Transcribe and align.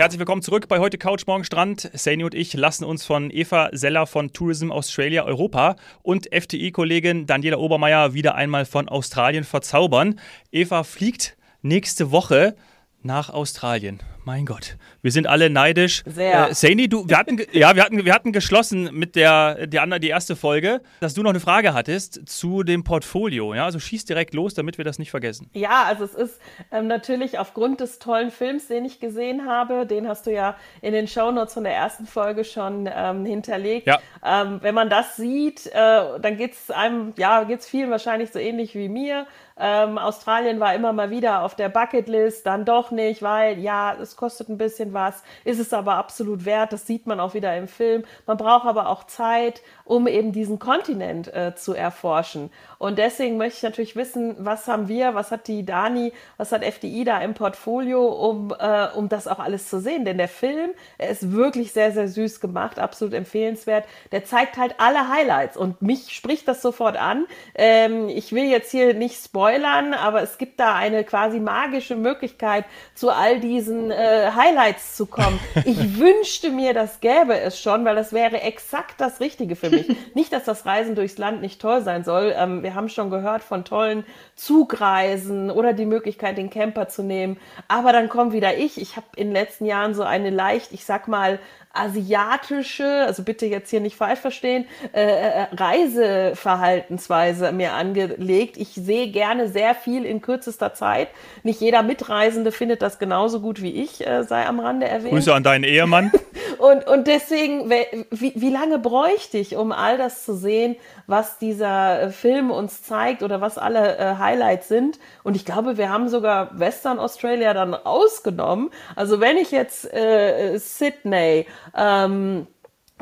Herzlich 0.00 0.18
willkommen 0.18 0.40
zurück 0.40 0.66
bei 0.66 0.78
heute 0.78 0.96
Couch 0.96 1.26
Morgen 1.26 1.44
Strand. 1.44 1.90
Saini 1.92 2.24
und 2.24 2.34
ich 2.34 2.54
lassen 2.54 2.84
uns 2.84 3.04
von 3.04 3.30
Eva 3.30 3.68
Seller 3.72 4.06
von 4.06 4.32
Tourism 4.32 4.72
Australia 4.72 5.24
Europa 5.24 5.76
und 6.02 6.26
FTI-Kollegin 6.32 7.26
Daniela 7.26 7.58
Obermeier 7.58 8.14
wieder 8.14 8.34
einmal 8.34 8.64
von 8.64 8.88
Australien 8.88 9.44
verzaubern. 9.44 10.18
Eva 10.52 10.84
fliegt 10.84 11.36
nächste 11.60 12.12
Woche 12.12 12.56
nach 13.02 13.28
Australien. 13.28 14.00
Mein 14.24 14.44
Gott, 14.44 14.76
wir 15.00 15.12
sind 15.12 15.26
alle 15.26 15.48
neidisch. 15.48 16.02
Sehr. 16.04 16.50
Äh, 16.50 16.54
Saini, 16.54 16.88
du, 16.88 17.08
wir 17.08 17.16
hatten, 17.16 17.38
ja, 17.52 17.74
wir 17.74 17.84
hatten, 17.84 18.04
wir 18.04 18.12
hatten 18.12 18.32
geschlossen 18.32 18.90
mit 18.92 19.16
der, 19.16 19.66
der 19.66 19.98
die 19.98 20.08
erste 20.08 20.36
Folge, 20.36 20.82
dass 21.00 21.14
du 21.14 21.22
noch 21.22 21.30
eine 21.30 21.40
Frage 21.40 21.72
hattest 21.72 22.28
zu 22.28 22.62
dem 22.62 22.84
Portfolio. 22.84 23.54
Ja, 23.54 23.64
also 23.64 23.78
schieß 23.78 24.04
direkt 24.04 24.34
los, 24.34 24.54
damit 24.54 24.78
wir 24.78 24.84
das 24.84 24.98
nicht 24.98 25.10
vergessen. 25.10 25.48
Ja, 25.54 25.84
also 25.84 26.04
es 26.04 26.14
ist 26.14 26.40
ähm, 26.70 26.86
natürlich 26.86 27.38
aufgrund 27.38 27.80
des 27.80 27.98
tollen 27.98 28.30
Films, 28.30 28.68
den 28.68 28.84
ich 28.84 29.00
gesehen 29.00 29.46
habe, 29.46 29.86
den 29.86 30.06
hast 30.06 30.26
du 30.26 30.32
ja 30.32 30.56
in 30.82 30.92
den 30.92 31.08
Shownotes 31.08 31.54
von 31.54 31.64
der 31.64 31.74
ersten 31.74 32.06
Folge 32.06 32.44
schon 32.44 32.88
ähm, 32.92 33.24
hinterlegt. 33.24 33.86
Ja. 33.86 34.00
Ähm, 34.24 34.58
wenn 34.60 34.74
man 34.74 34.90
das 34.90 35.16
sieht, 35.16 35.66
äh, 35.66 35.72
dann 36.20 36.36
geht 36.36 36.52
es 36.52 36.70
einem, 36.70 37.14
ja, 37.16 37.44
geht 37.44 37.60
es 37.60 37.66
vielen 37.66 37.90
wahrscheinlich 37.90 38.30
so 38.32 38.38
ähnlich 38.38 38.74
wie 38.74 38.88
mir. 38.88 39.26
Ähm, 39.62 39.98
Australien 39.98 40.58
war 40.58 40.74
immer 40.74 40.94
mal 40.94 41.10
wieder 41.10 41.42
auf 41.42 41.54
der 41.54 41.68
Bucketlist, 41.68 42.46
dann 42.46 42.64
doch 42.64 42.90
nicht, 42.90 43.20
weil 43.20 43.58
ja, 43.58 43.94
es 44.00 44.09
kostet 44.16 44.48
ein 44.48 44.58
bisschen 44.58 44.92
was, 44.92 45.22
ist 45.44 45.60
es 45.60 45.72
aber 45.72 45.94
absolut 45.94 46.44
wert, 46.44 46.72
das 46.72 46.86
sieht 46.86 47.06
man 47.06 47.20
auch 47.20 47.34
wieder 47.34 47.56
im 47.56 47.68
Film. 47.68 48.04
Man 48.26 48.36
braucht 48.36 48.66
aber 48.66 48.88
auch 48.88 49.04
Zeit, 49.04 49.62
um 49.84 50.06
eben 50.06 50.32
diesen 50.32 50.58
Kontinent 50.58 51.32
äh, 51.34 51.54
zu 51.54 51.74
erforschen. 51.74 52.50
Und 52.80 52.96
deswegen 52.96 53.36
möchte 53.36 53.58
ich 53.58 53.62
natürlich 53.62 53.94
wissen, 53.94 54.36
was 54.38 54.66
haben 54.66 54.88
wir, 54.88 55.14
was 55.14 55.30
hat 55.30 55.48
die 55.48 55.66
Dani, 55.66 56.14
was 56.38 56.50
hat 56.50 56.64
FDI 56.64 57.04
da 57.04 57.20
im 57.20 57.34
Portfolio, 57.34 58.06
um, 58.06 58.54
äh, 58.58 58.86
um 58.94 59.10
das 59.10 59.28
auch 59.28 59.38
alles 59.38 59.68
zu 59.68 59.80
sehen. 59.80 60.06
Denn 60.06 60.16
der 60.16 60.28
Film, 60.28 60.70
er 60.96 61.10
ist 61.10 61.30
wirklich 61.30 61.72
sehr, 61.72 61.92
sehr 61.92 62.08
süß 62.08 62.40
gemacht, 62.40 62.78
absolut 62.78 63.12
empfehlenswert. 63.12 63.84
Der 64.12 64.24
zeigt 64.24 64.56
halt 64.56 64.76
alle 64.78 65.10
Highlights 65.10 65.58
und 65.58 65.82
mich 65.82 66.14
spricht 66.14 66.48
das 66.48 66.62
sofort 66.62 66.96
an. 66.96 67.26
Ähm, 67.54 68.08
ich 68.08 68.32
will 68.32 68.44
jetzt 68.44 68.70
hier 68.70 68.94
nicht 68.94 69.22
spoilern, 69.22 69.92
aber 69.92 70.22
es 70.22 70.38
gibt 70.38 70.58
da 70.58 70.74
eine 70.74 71.04
quasi 71.04 71.38
magische 71.38 71.96
Möglichkeit, 71.96 72.64
zu 72.94 73.10
all 73.10 73.40
diesen 73.40 73.90
äh, 73.90 74.30
Highlights 74.34 74.96
zu 74.96 75.04
kommen. 75.04 75.38
Ich 75.66 75.98
wünschte 75.98 76.50
mir, 76.50 76.72
das 76.72 77.00
gäbe 77.00 77.38
es 77.38 77.60
schon, 77.60 77.84
weil 77.84 77.94
das 77.94 78.14
wäre 78.14 78.40
exakt 78.40 79.00
das 79.00 79.20
Richtige 79.20 79.54
für 79.54 79.68
mich. 79.68 79.86
Nicht, 80.14 80.32
dass 80.32 80.44
das 80.44 80.64
Reisen 80.64 80.94
durchs 80.94 81.18
Land 81.18 81.42
nicht 81.42 81.60
toll 81.60 81.82
sein 81.82 82.02
soll. 82.02 82.34
Ähm, 82.34 82.64
wir 82.70 82.76
haben 82.76 82.88
schon 82.88 83.10
gehört 83.10 83.42
von 83.42 83.64
tollen 83.64 84.04
Zugreisen 84.36 85.50
oder 85.50 85.72
die 85.72 85.86
Möglichkeit, 85.86 86.38
den 86.38 86.50
Camper 86.50 86.86
zu 86.86 87.02
nehmen. 87.02 87.36
Aber 87.66 87.92
dann 87.92 88.08
kommt 88.08 88.32
wieder 88.32 88.56
ich. 88.56 88.80
Ich 88.80 88.94
habe 88.94 89.06
in 89.16 89.28
den 89.28 89.32
letzten 89.32 89.66
Jahren 89.66 89.92
so 89.92 90.04
eine 90.04 90.30
leicht, 90.30 90.72
ich 90.72 90.84
sag 90.84 91.08
mal, 91.08 91.40
asiatische, 91.72 93.04
also 93.06 93.22
bitte 93.22 93.46
jetzt 93.46 93.70
hier 93.70 93.80
nicht 93.80 93.94
falsch 93.96 94.18
verstehen, 94.18 94.66
äh, 94.92 95.02
äh, 95.02 95.46
Reiseverhaltensweise 95.54 97.52
mir 97.52 97.74
angelegt. 97.74 98.56
Ich 98.56 98.70
sehe 98.74 99.08
gerne 99.08 99.48
sehr 99.48 99.76
viel 99.76 100.04
in 100.04 100.20
kürzester 100.20 100.74
Zeit. 100.74 101.08
Nicht 101.44 101.60
jeder 101.60 101.84
Mitreisende 101.84 102.50
findet 102.50 102.82
das 102.82 102.98
genauso 102.98 103.40
gut 103.40 103.62
wie 103.62 103.70
ich, 103.70 104.04
äh, 104.04 104.24
sei 104.24 104.46
am 104.46 104.58
Rande 104.58 104.88
erwähnt. 104.88 105.12
Grüße 105.12 105.32
an 105.32 105.44
deinen 105.44 105.62
Ehemann. 105.62 106.10
und, 106.58 106.88
und 106.88 107.06
deswegen, 107.06 107.70
wie, 107.70 108.32
wie 108.34 108.50
lange 108.50 108.80
bräuchte 108.80 109.38
ich, 109.38 109.54
um 109.54 109.70
all 109.70 109.96
das 109.96 110.24
zu 110.24 110.34
sehen, 110.34 110.74
was 111.06 111.38
dieser 111.38 112.02
äh, 112.02 112.10
Film 112.10 112.50
uns 112.50 112.82
zeigt 112.82 113.22
oder 113.22 113.40
was 113.40 113.58
alle 113.58 113.96
äh, 113.96 114.16
Highlights 114.16 114.66
sind? 114.66 114.98
Und 115.22 115.36
ich 115.36 115.44
glaube, 115.44 115.76
wir 115.76 115.88
haben 115.88 116.08
sogar 116.08 116.58
Western 116.58 116.98
Australia 116.98 117.54
dann 117.54 117.74
ausgenommen. 117.74 118.70
Also 118.96 119.20
wenn 119.20 119.36
ich 119.36 119.52
jetzt 119.52 119.92
äh, 119.92 120.58
Sydney 120.58 121.46
ähm, 121.76 122.46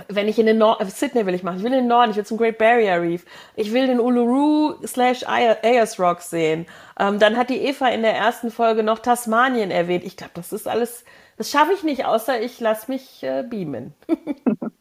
wenn 0.09 0.29
ich 0.29 0.39
in 0.39 0.47
den 0.47 0.59
Norden, 0.59 0.89
Sydney 0.89 1.27
will 1.27 1.35
ich 1.35 1.43
machen, 1.43 1.59
ich 1.59 1.65
will 1.65 1.73
in 1.73 1.81
den 1.81 1.89
Norden, 1.89 2.11
ich 2.11 2.17
will 2.17 2.27
zum 2.27 2.39
Great 2.39 2.59
Barrier 2.59 3.01
Reef, 3.03 3.25
ich 3.57 3.73
will 3.73 3.87
den 3.87 4.01
Uluru 4.01 4.75
slash 4.87 5.25
Ayers 5.27 5.99
Rock 5.99 6.21
sehen. 6.21 6.67
Ähm, 6.99 7.19
dann 7.19 7.37
hat 7.37 7.51
die 7.51 7.59
Eva 7.59 7.89
in 7.89 8.03
der 8.03 8.15
ersten 8.15 8.51
Folge 8.51 8.83
noch 8.83 9.01
Tasmanien 9.01 9.71
erwähnt. 9.71 10.05
Ich 10.05 10.17
glaube, 10.17 10.33
das 10.35 10.53
ist 10.53 10.69
alles, 10.69 11.05
das 11.37 11.51
schaffe 11.51 11.73
ich 11.73 11.83
nicht, 11.83 12.05
außer 12.05 12.41
ich 12.41 12.61
lasse 12.61 12.91
mich 12.91 13.23
äh, 13.23 13.43
beamen. 13.43 13.95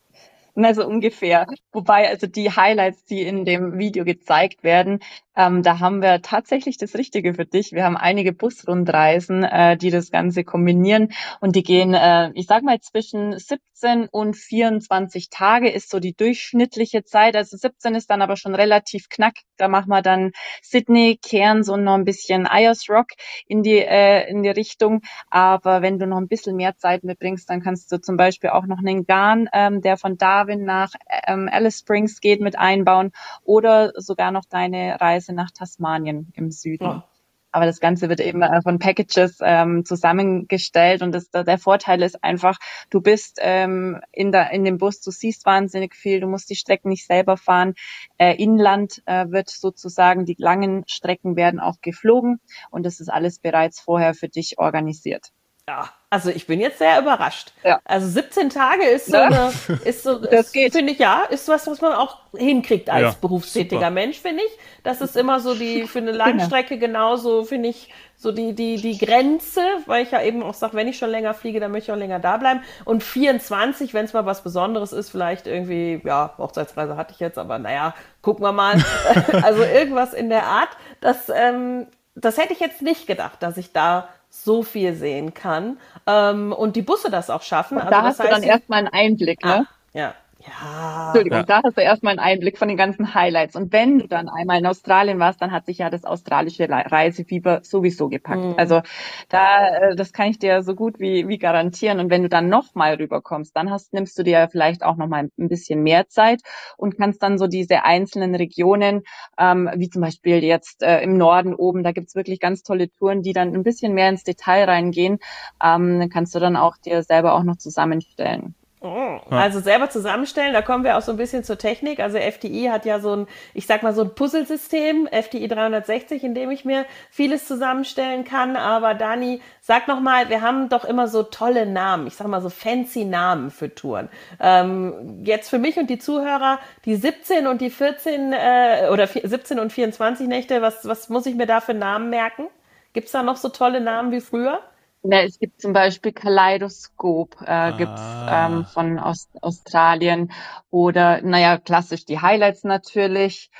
Also 0.64 0.88
ungefähr. 0.88 1.46
Wobei 1.72 2.10
also 2.10 2.26
die 2.26 2.50
Highlights, 2.50 3.06
die 3.06 3.22
in 3.22 3.46
dem 3.46 3.78
Video 3.78 4.06
gezeigt 4.06 4.64
werden, 4.64 5.00
ähm, 5.38 5.62
da 5.62 5.80
haben 5.80 6.02
wir 6.02 6.24
tatsächlich 6.24 6.78
das 6.78 6.96
Richtige 6.96 7.36
für 7.36 7.46
dich. 7.46 7.72
Wir 7.72 7.84
haben 7.84 7.96
einige 7.96 8.34
Busrundreisen, 8.34 9.44
äh, 9.44 9.78
die 9.78 9.92
das 9.92 10.10
Ganze 10.10 10.44
kombinieren 10.44 11.10
und 11.40 11.56
die 11.56 11.62
gehen, 11.62 11.94
äh, 11.94 12.32
ich 12.34 12.48
sag 12.48 12.64
mal, 12.64 12.80
zwischen 12.80 13.38
17 13.38 14.08
und 14.10 14.36
24 14.36 15.30
Tage 15.30 15.70
ist 15.70 15.92
so 15.92 16.00
die 16.00 16.16
durchschnittliche 16.16 17.04
Zeit. 17.04 17.36
Also 17.36 17.56
17 17.56 17.94
ist 17.94 18.10
dann 18.10 18.24
aber 18.24 18.36
schon 18.36 18.56
relativ 18.56 19.10
knack. 19.10 19.36
Da 19.58 19.68
machen 19.68 19.90
wir 19.90 20.02
dann 20.02 20.32
Sydney, 20.64 21.20
Cairns 21.24 21.70
und 21.70 21.84
noch 21.84 21.94
ein 21.94 22.06
bisschen 22.06 22.48
Ayers 22.48 22.90
Rock 22.90 23.10
in 23.46 23.62
die, 23.62 23.78
äh, 23.78 24.28
in 24.28 24.42
die 24.42 24.50
Richtung. 24.50 25.02
Aber 25.30 25.84
wenn 25.84 26.00
du 26.00 26.08
noch 26.08 26.18
ein 26.18 26.28
bisschen 26.28 26.56
mehr 26.56 26.78
Zeit 26.78 27.04
mitbringst, 27.04 27.48
dann 27.48 27.62
kannst 27.62 27.92
du 27.92 28.02
zum 28.02 28.18
Beispiel 28.18 28.50
auch 28.50 28.66
noch 28.66 28.80
einen 28.80 29.06
Garn, 29.06 29.48
ähm, 29.54 29.82
der 29.82 29.98
von 29.98 30.18
Darwin 30.48 30.64
nach 30.64 30.92
ähm, 31.28 31.50
Alice 31.52 31.80
Springs 31.80 32.22
geht, 32.22 32.42
mit 32.42 32.58
einbauen 32.58 33.12
oder 33.44 33.92
sogar 33.96 34.32
noch 34.32 34.46
deine 34.46 35.00
Reise 35.00 35.34
nach 35.34 35.52
Tasmanien 35.52 36.32
im 36.36 36.52
Süden. 36.52 36.86
Ja. 36.86 37.04
Aber 37.52 37.66
das 37.66 37.80
Ganze 37.80 38.08
wird 38.10 38.20
eben 38.20 38.42
äh, 38.42 38.62
von 38.62 38.78
Packages 38.78 39.40
ähm, 39.42 39.84
zusammengestellt 39.84 41.02
und 41.02 41.12
das, 41.14 41.32
der 41.32 41.58
Vorteil 41.58 42.04
ist 42.04 42.24
einfach, 42.24 42.60
du 42.90 43.02
bist 43.02 43.40
ähm, 43.42 44.00
in, 44.12 44.32
der, 44.32 44.52
in 44.52 44.64
dem 44.64 44.78
Bus, 44.78 45.02
du 45.02 45.12
siehst 45.12 45.46
wahnsinnig 45.46 45.96
viel, 45.96 46.20
du 46.20 46.28
musst 46.28 46.50
die 46.50 46.56
Strecken 46.56 46.90
nicht 46.90 47.08
selber 47.08 47.36
fahren. 47.36 47.74
Äh, 48.18 48.36
Inland 48.36 49.02
äh, 49.06 49.26
wird 49.30 49.50
sozusagen, 49.50 50.26
die 50.26 50.36
langen 50.38 50.84
Strecken 50.88 51.36
werden 51.36 51.60
auch 51.60 51.82
geflogen 51.82 52.40
und 52.70 52.86
das 52.86 53.00
ist 53.00 53.10
alles 53.10 53.40
bereits 53.40 53.80
vorher 53.80 54.14
für 54.14 54.30
dich 54.30 54.60
organisiert. 54.60 55.32
Ja, 55.70 55.90
also 56.10 56.30
ich 56.30 56.48
bin 56.48 56.62
jetzt 56.62 56.78
sehr 56.78 56.98
überrascht. 56.98 57.52
Ja. 57.62 57.82
Also 57.84 58.08
17 58.08 58.50
Tage 58.50 58.86
ist 58.86 59.08
so 59.08 59.18
ja. 59.18 59.26
eine, 59.26 59.52
ist 59.84 60.04
so, 60.04 60.18
das 60.18 60.54
geht. 60.54 60.72
finde 60.72 60.94
ich 60.94 61.00
ja, 61.00 61.24
ist 61.24 61.50
was, 61.50 61.68
was 61.68 61.82
man 61.82 61.92
auch 61.92 62.20
hinkriegt 62.34 62.90
als 62.90 63.02
ja, 63.02 63.16
berufstätiger 63.20 63.82
super. 63.82 63.92
Mensch, 63.92 64.18
finde 64.22 64.44
ich. 64.46 64.52
Das 64.84 65.02
ist 65.02 65.18
immer 65.18 65.42
so 65.42 65.54
die, 65.56 65.86
für 65.86 66.00
eine 66.00 66.14
Langstrecke 66.14 66.78
genauso, 66.78 67.44
finde 67.44 67.68
ich, 67.68 67.92
so 68.16 68.32
die, 68.32 68.54
die, 68.56 68.78
die 68.78 68.98
Grenze, 68.98 69.62
weil 69.88 70.04
ich 70.04 70.12
ja 70.12 70.22
eben 70.24 70.42
auch 70.42 70.54
sage, 70.54 70.78
wenn 70.78 70.88
ich 70.88 70.98
schon 70.98 71.10
länger 71.10 71.34
fliege, 71.34 71.60
dann 71.60 71.72
möchte 71.72 71.92
ich 71.92 71.96
auch 71.96 72.00
länger 72.00 72.20
da 72.20 72.38
bleiben. 72.38 72.62
Und 72.86 73.04
24, 73.04 73.94
wenn 73.94 74.06
es 74.06 74.14
mal 74.14 74.26
was 74.26 74.44
Besonderes 74.44 74.94
ist, 74.94 75.10
vielleicht 75.10 75.48
irgendwie, 75.48 76.02
ja, 76.06 76.34
Hochzeitsreise 76.38 76.96
hatte 76.96 77.12
ich 77.14 77.20
jetzt, 77.20 77.38
aber 77.38 77.60
naja, 77.60 77.94
gucken 78.22 78.46
wir 78.46 78.54
mal. 78.54 78.82
also 79.44 79.64
irgendwas 79.64 80.14
in 80.14 80.30
der 80.30 80.46
Art. 80.46 80.70
Das, 81.02 81.28
ähm, 81.28 81.88
das 82.16 82.38
hätte 82.38 82.54
ich 82.54 82.62
jetzt 82.62 82.82
nicht 82.82 83.06
gedacht, 83.06 83.44
dass 83.44 83.58
ich 83.58 83.74
da 83.74 84.08
so 84.30 84.64
viel 84.64 84.94
sehen 84.94 85.34
kann 85.34 85.78
ähm, 86.06 86.54
und 86.54 86.76
die 86.76 86.82
Busse 86.82 87.10
das 87.10 87.30
auch 87.30 87.42
schaffen. 87.42 87.78
Also 87.78 87.90
da 87.90 88.02
hast 88.04 88.20
heißt, 88.20 88.30
du 88.30 88.34
dann 88.34 88.44
erstmal 88.44 88.80
einen 88.80 88.88
Einblick, 88.90 89.44
ne? 89.44 89.68
Ah, 89.68 89.74
ja. 89.94 90.16
Ja. 90.48 91.08
Entschuldigung, 91.08 91.40
ja. 91.40 91.44
da 91.44 91.62
hast 91.64 91.78
du 91.78 91.82
erstmal 91.82 92.12
einen 92.12 92.20
Einblick 92.20 92.58
von 92.58 92.68
den 92.68 92.78
ganzen 92.78 93.14
Highlights. 93.14 93.56
Und 93.56 93.74
wenn 93.74 94.00
du 94.00 94.08
dann 94.08 94.30
einmal 94.30 94.60
in 94.60 94.66
Australien 94.66 95.20
warst, 95.20 95.42
dann 95.42 95.52
hat 95.52 95.66
sich 95.66 95.80
ja 95.80 95.90
das 95.90 96.06
australische 96.06 96.68
Reisefieber 96.70 97.62
sowieso 97.64 98.08
gepackt. 98.10 98.44
Mhm. 98.44 98.54
Also 98.58 98.82
da, 99.30 99.68
äh, 99.68 99.96
das 99.96 100.14
kann 100.14 100.28
ich 100.28 100.40
dir 100.40 100.64
so 100.64 100.76
gut 100.76 101.00
wie, 101.00 101.28
wie 101.28 101.38
garantieren. 101.38 102.00
Und 102.00 102.10
wenn 102.10 102.24
du 102.24 102.30
dann 102.30 102.50
nochmal 102.50 102.96
rüberkommst, 102.96 103.56
dann 103.56 103.70
hast, 103.72 103.94
nimmst 103.94 104.18
du 104.18 104.24
dir 104.24 104.48
vielleicht 104.52 104.84
auch 104.84 104.96
nochmal 104.96 105.30
ein 105.38 105.50
bisschen 105.50 105.84
mehr 105.84 106.08
Zeit 106.08 106.42
und 106.78 106.98
kannst 106.98 107.22
dann 107.24 107.38
so 107.38 107.48
diese 107.48 107.84
einzelnen 107.84 108.36
Regionen, 108.36 109.04
ähm, 109.38 109.70
wie 109.76 109.90
zum 109.90 110.02
Beispiel 110.02 110.44
jetzt 110.44 110.82
äh, 110.84 111.02
im 111.02 111.18
Norden 111.18 111.54
oben, 111.54 111.84
da 111.84 111.92
gibt's 111.92 112.16
wirklich 112.16 112.40
ganz 112.40 112.64
tolle 112.64 112.90
Touren, 112.90 113.22
die 113.22 113.34
dann 113.34 113.54
ein 113.54 113.64
bisschen 113.64 113.94
mehr 113.94 114.10
ins 114.10 114.24
Detail 114.24 114.66
reingehen, 114.66 115.20
ähm, 115.64 116.10
kannst 116.12 116.36
du 116.36 116.40
dann 116.40 116.56
auch 116.56 116.78
dir 116.78 117.04
selber 117.04 117.34
auch 117.34 117.44
noch 117.44 117.58
zusammenstellen. 117.58 118.56
Oh, 118.80 119.20
also 119.32 119.60
selber 119.60 119.90
zusammenstellen, 119.90 120.54
da 120.54 120.62
kommen 120.62 120.84
wir 120.84 120.98
auch 120.98 121.02
so 121.02 121.12
ein 121.12 121.18
bisschen 121.18 121.44
zur 121.44 121.58
Technik. 121.58 122.00
Also 122.00 122.20
FDI 122.20 122.70
hat 122.72 122.86
ja 122.86 123.00
so 123.00 123.16
ein, 123.16 123.28
ich 123.56 123.66
sag 123.66 123.82
mal 123.82 123.92
so 123.92 124.04
ein 124.04 124.14
Puzzlesystem, 124.14 125.08
FDI 125.08 125.48
360, 125.48 126.24
in 126.24 126.36
dem 126.36 126.52
ich 126.52 126.64
mir 126.64 126.86
vieles 127.10 127.48
zusammenstellen 127.48 128.24
kann. 128.24 128.56
Aber 128.56 128.94
Dani, 128.94 129.42
sag 129.62 129.88
noch 129.88 130.00
mal, 130.00 130.30
wir 130.30 130.44
haben 130.44 130.70
doch 130.70 130.86
immer 130.86 131.08
so 131.08 131.24
tolle 131.24 131.66
Namen, 131.66 132.06
ich 132.06 132.16
sag 132.16 132.28
mal 132.28 132.40
so 132.40 132.50
fancy 132.50 133.04
Namen 133.04 133.50
für 133.50 133.74
Touren. 133.74 134.10
Ähm, 134.40 135.24
jetzt 135.24 135.50
für 135.50 135.58
mich 135.58 135.78
und 135.78 135.90
die 135.90 135.98
Zuhörer, 135.98 136.60
die 136.86 136.96
17 136.98 137.48
und 137.48 137.62
die 137.62 137.72
14 137.72 138.32
äh, 138.32 138.90
oder 138.92 139.08
17 139.08 139.58
und 139.58 139.74
24 139.74 140.28
Nächte, 140.28 140.62
was, 140.62 140.88
was 140.88 141.10
muss 141.10 141.26
ich 141.26 141.34
mir 141.34 141.48
da 141.48 141.62
für 141.62 141.74
Namen 141.74 142.12
merken? 142.12 142.46
Gibt's 142.94 143.12
da 143.12 143.24
noch 143.24 143.38
so 143.38 143.50
tolle 143.50 143.82
Namen 143.82 144.12
wie 144.12 144.22
früher? 144.22 144.62
Ja, 145.04 145.22
es 145.22 145.40
gibt 145.40 145.62
zum 145.62 145.74
Beispiel 145.74 146.12
Kaleidoskop, 146.12 147.36
äh, 147.42 147.46
ah. 147.50 147.72
gibt's 147.72 148.02
ähm, 148.30 148.66
von 148.66 149.00
Ost 149.00 149.30
Australien 149.42 150.32
oder, 150.70 151.22
naja, 151.22 151.58
klassisch 151.58 152.06
die 152.06 152.20
Highlights 152.20 152.64
natürlich. 152.64 153.52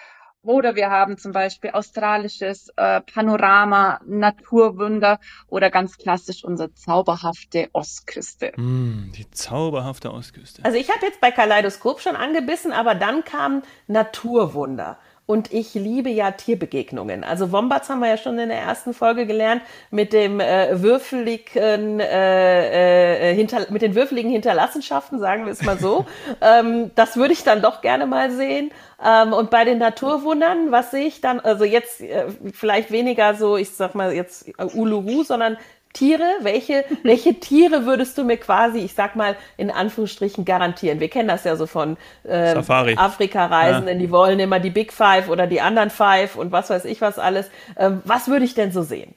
Oder 0.48 0.76
wir 0.76 0.90
haben 0.90 1.18
zum 1.18 1.34
Beispiel 1.34 1.72
australisches 1.72 2.70
äh, 2.78 3.02
Panorama, 3.02 4.00
Naturwunder 4.06 5.20
oder 5.48 5.70
ganz 5.70 5.98
klassisch 5.98 6.46
unsere 6.46 6.74
zauberhafte 6.74 7.70
Ostküste. 7.74 8.54
Mm, 8.56 9.12
die 9.14 9.30
zauberhafte 9.30 10.14
Ostküste. 10.14 10.64
Also 10.64 10.78
ich 10.78 10.90
habe 10.90 11.06
jetzt 11.06 11.20
bei 11.20 11.32
Kaleidoskop 11.32 12.00
schon 12.00 12.16
angebissen, 12.16 12.72
aber 12.72 12.96
dann 12.96 13.26
kam 13.26 13.64
Naturwunder. 13.88 15.00
Und 15.28 15.54
ich 15.54 15.74
liebe 15.74 16.10
ja 16.10 16.32
Tierbegegnungen. 16.32 17.26
Also 17.26 17.52
Wombats 17.52 17.90
haben 17.90 18.00
wir 18.00 18.08
ja 18.08 18.16
schon 18.16 18.40
in 18.40 18.48
der 18.48 18.60
ersten 18.60 18.94
Folge 18.94 19.28
gelernt 19.28 19.62
mit 19.92 20.14
dem 20.14 20.40
äh, 20.40 20.82
würfeligen, 20.82 22.00
äh, 22.00 23.32
äh, 23.32 23.36
hinter, 23.36 23.70
mit 23.70 23.82
den 23.82 23.94
würfeligen 23.94 24.32
Hinterlassenschaften, 24.32 25.20
sagen 25.20 25.44
wir 25.44 25.52
es 25.52 25.62
mal 25.64 25.78
so. 25.78 26.06
ähm, 26.42 26.92
das 26.96 27.18
würde 27.18 27.34
ich 27.34 27.44
dann 27.44 27.62
doch 27.62 27.82
gerne 27.82 28.06
mal 28.06 28.32
sehen. 28.32 28.72
Ähm, 29.06 29.34
und 29.34 29.50
bei 29.50 29.66
den 29.66 29.80
Naturwundern, 29.80 30.72
was 30.72 30.92
sehe 30.92 31.08
ich 31.08 31.20
dann? 31.20 31.42
Also 31.42 31.66
jetzt 31.66 32.00
äh, 32.00 32.28
vielleicht 32.54 32.90
weniger 32.92 33.36
so, 33.36 33.58
ich 33.58 33.72
sag 33.72 33.96
mal 33.96 34.14
jetzt 34.14 34.48
äh, 34.48 34.64
Uluru, 34.64 35.24
sondern 35.24 35.58
Tiere? 35.98 36.28
Welche, 36.42 36.86
welche 37.04 37.40
Tiere 37.40 37.86
würdest 37.86 38.18
du 38.18 38.24
mir 38.24 38.38
quasi, 38.38 38.80
ich 38.80 38.94
sag 38.94 39.16
mal, 39.16 39.36
in 39.58 39.72
Anführungsstrichen 39.72 40.46
garantieren? 40.46 41.00
Wir 41.00 41.10
kennen 41.10 41.28
das 41.28 41.44
ja 41.44 41.56
so 41.56 41.66
von 41.66 41.98
ähm, 42.28 42.58
Afrika-Reisenden, 42.58 44.00
ja. 44.00 44.06
die 44.06 44.12
wollen 44.12 44.40
immer 44.40 44.60
die 44.60 44.70
Big 44.70 44.94
Five 44.94 45.30
oder 45.30 45.48
die 45.48 45.62
anderen 45.62 45.90
Five 45.90 46.36
und 46.36 46.52
was 46.52 46.70
weiß 46.70 46.86
ich 46.86 47.02
was 47.02 47.20
alles. 47.20 47.50
Ähm, 47.78 48.02
was 48.06 48.28
würde 48.28 48.46
ich 48.46 48.54
denn 48.54 48.72
so 48.72 48.84
sehen? 48.84 49.14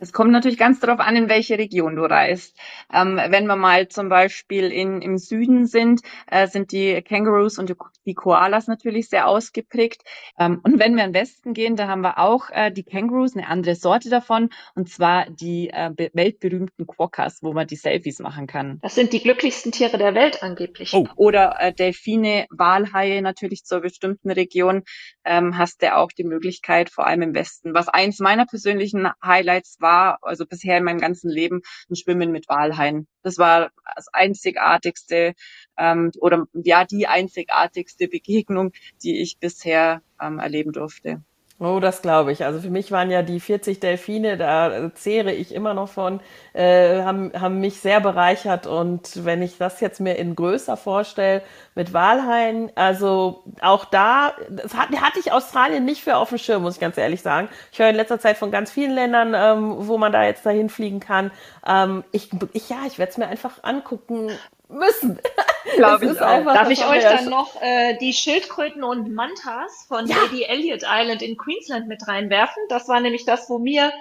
Es 0.00 0.14
kommt 0.14 0.32
natürlich 0.32 0.58
ganz 0.58 0.80
darauf 0.80 0.98
an, 0.98 1.14
in 1.14 1.28
welche 1.28 1.58
Region 1.58 1.94
du 1.94 2.02
reist. 2.02 2.58
Ähm, 2.92 3.20
wenn 3.28 3.46
wir 3.46 3.56
mal 3.56 3.88
zum 3.88 4.08
Beispiel 4.08 4.72
in, 4.72 5.02
im 5.02 5.18
Süden 5.18 5.66
sind, 5.66 6.00
äh, 6.26 6.46
sind 6.46 6.72
die 6.72 7.02
Kangaroos 7.02 7.58
und 7.58 7.74
die 8.06 8.14
Koalas 8.14 8.66
natürlich 8.66 9.10
sehr 9.10 9.28
ausgeprägt. 9.28 10.02
Ähm, 10.38 10.60
und 10.62 10.78
wenn 10.78 10.96
wir 10.96 11.04
in 11.04 11.12
den 11.12 11.20
Westen 11.20 11.52
gehen, 11.52 11.76
da 11.76 11.86
haben 11.86 12.00
wir 12.00 12.18
auch 12.18 12.48
äh, 12.50 12.72
die 12.72 12.82
Kangaroos, 12.82 13.36
eine 13.36 13.46
andere 13.46 13.74
Sorte 13.74 14.08
davon, 14.08 14.48
und 14.74 14.88
zwar 14.88 15.28
die 15.28 15.68
äh, 15.68 15.90
weltberühmten 16.14 16.86
Quokkas, 16.86 17.42
wo 17.42 17.52
man 17.52 17.66
die 17.66 17.76
Selfies 17.76 18.20
machen 18.20 18.46
kann. 18.46 18.78
Das 18.80 18.94
sind 18.94 19.12
die 19.12 19.20
glücklichsten 19.20 19.70
Tiere 19.70 19.98
der 19.98 20.14
Welt 20.14 20.42
angeblich. 20.42 20.94
Oh. 20.94 21.08
Oder 21.16 21.56
äh, 21.60 21.74
Delfine, 21.74 22.46
Walhaie 22.48 23.20
natürlich 23.20 23.64
zur 23.64 23.80
bestimmten 23.80 24.30
Region 24.30 24.82
ähm, 25.24 25.58
hast 25.58 25.82
du 25.82 25.94
auch 25.94 26.10
die 26.10 26.24
Möglichkeit, 26.24 26.88
vor 26.88 27.06
allem 27.06 27.20
im 27.20 27.34
Westen. 27.34 27.74
Was 27.74 27.88
eins 27.88 28.18
meiner 28.18 28.46
persönlichen 28.46 29.10
Highlights 29.22 29.76
war, 29.78 29.89
war, 29.90 30.18
also 30.22 30.46
bisher 30.46 30.78
in 30.78 30.84
meinem 30.84 31.00
ganzen 31.00 31.30
Leben, 31.30 31.62
ein 31.90 31.96
Schwimmen 31.96 32.30
mit 32.32 32.48
Walhaien. 32.48 33.06
Das 33.22 33.38
war 33.38 33.70
das 33.96 34.08
einzigartigste 34.12 35.34
ähm, 35.76 36.12
oder 36.20 36.46
ja 36.52 36.84
die 36.84 37.06
einzigartigste 37.06 38.08
Begegnung, 38.08 38.72
die 39.02 39.20
ich 39.20 39.38
bisher 39.38 40.02
ähm, 40.20 40.38
erleben 40.38 40.72
durfte. 40.72 41.22
Oh, 41.62 41.78
das 41.78 42.00
glaube 42.00 42.32
ich. 42.32 42.42
Also 42.46 42.58
für 42.58 42.70
mich 42.70 42.90
waren 42.90 43.10
ja 43.10 43.20
die 43.20 43.38
40 43.38 43.80
Delfine, 43.80 44.38
da 44.38 44.90
zehre 44.94 45.30
ich 45.30 45.54
immer 45.54 45.74
noch 45.74 45.90
von, 45.90 46.20
äh, 46.54 47.02
haben, 47.02 47.32
haben 47.38 47.60
mich 47.60 47.80
sehr 47.80 48.00
bereichert. 48.00 48.66
Und 48.66 49.26
wenn 49.26 49.42
ich 49.42 49.58
das 49.58 49.78
jetzt 49.80 50.00
mir 50.00 50.14
in 50.14 50.34
größer 50.34 50.78
vorstelle 50.78 51.42
mit 51.74 51.92
Walhain, 51.92 52.72
also 52.76 53.44
auch 53.60 53.84
da, 53.84 54.32
das 54.48 54.74
hat, 54.74 54.88
hatte 55.02 55.18
ich 55.20 55.32
Australien 55.32 55.84
nicht 55.84 56.02
für 56.02 56.16
auf 56.16 56.30
dem 56.30 56.38
Schirm, 56.38 56.62
muss 56.62 56.76
ich 56.76 56.80
ganz 56.80 56.96
ehrlich 56.96 57.20
sagen. 57.20 57.50
Ich 57.72 57.78
höre 57.78 57.90
in 57.90 57.96
letzter 57.96 58.18
Zeit 58.18 58.38
von 58.38 58.50
ganz 58.50 58.70
vielen 58.70 58.92
Ländern, 58.94 59.34
ähm, 59.36 59.86
wo 59.86 59.98
man 59.98 60.12
da 60.12 60.24
jetzt 60.24 60.46
dahin 60.46 60.70
fliegen 60.70 61.00
kann. 61.00 61.30
Ähm, 61.66 62.04
ich, 62.10 62.30
ich, 62.54 62.70
ja, 62.70 62.78
ich 62.86 62.98
werde 62.98 63.10
es 63.12 63.18
mir 63.18 63.28
einfach 63.28 63.62
angucken 63.64 64.30
müssen. 64.70 65.18
Glaube 65.76 66.06
ich 66.06 66.12
Darf 66.18 66.70
ich 66.70 66.84
euch 66.86 67.02
dann 67.02 67.26
noch 67.26 67.60
äh, 67.60 67.96
die 67.98 68.12
Schildkröten 68.12 68.82
und 68.82 69.12
Mantas 69.14 69.84
von 69.88 70.06
ja. 70.06 70.16
Lady 70.16 70.44
Elliot 70.44 70.82
Island 70.84 71.22
in 71.22 71.36
Queensland 71.36 71.86
mit 71.88 72.06
reinwerfen? 72.08 72.62
Das 72.68 72.88
war 72.88 73.00
nämlich 73.00 73.24
das, 73.24 73.48
wo 73.48 73.58
mir 73.58 73.92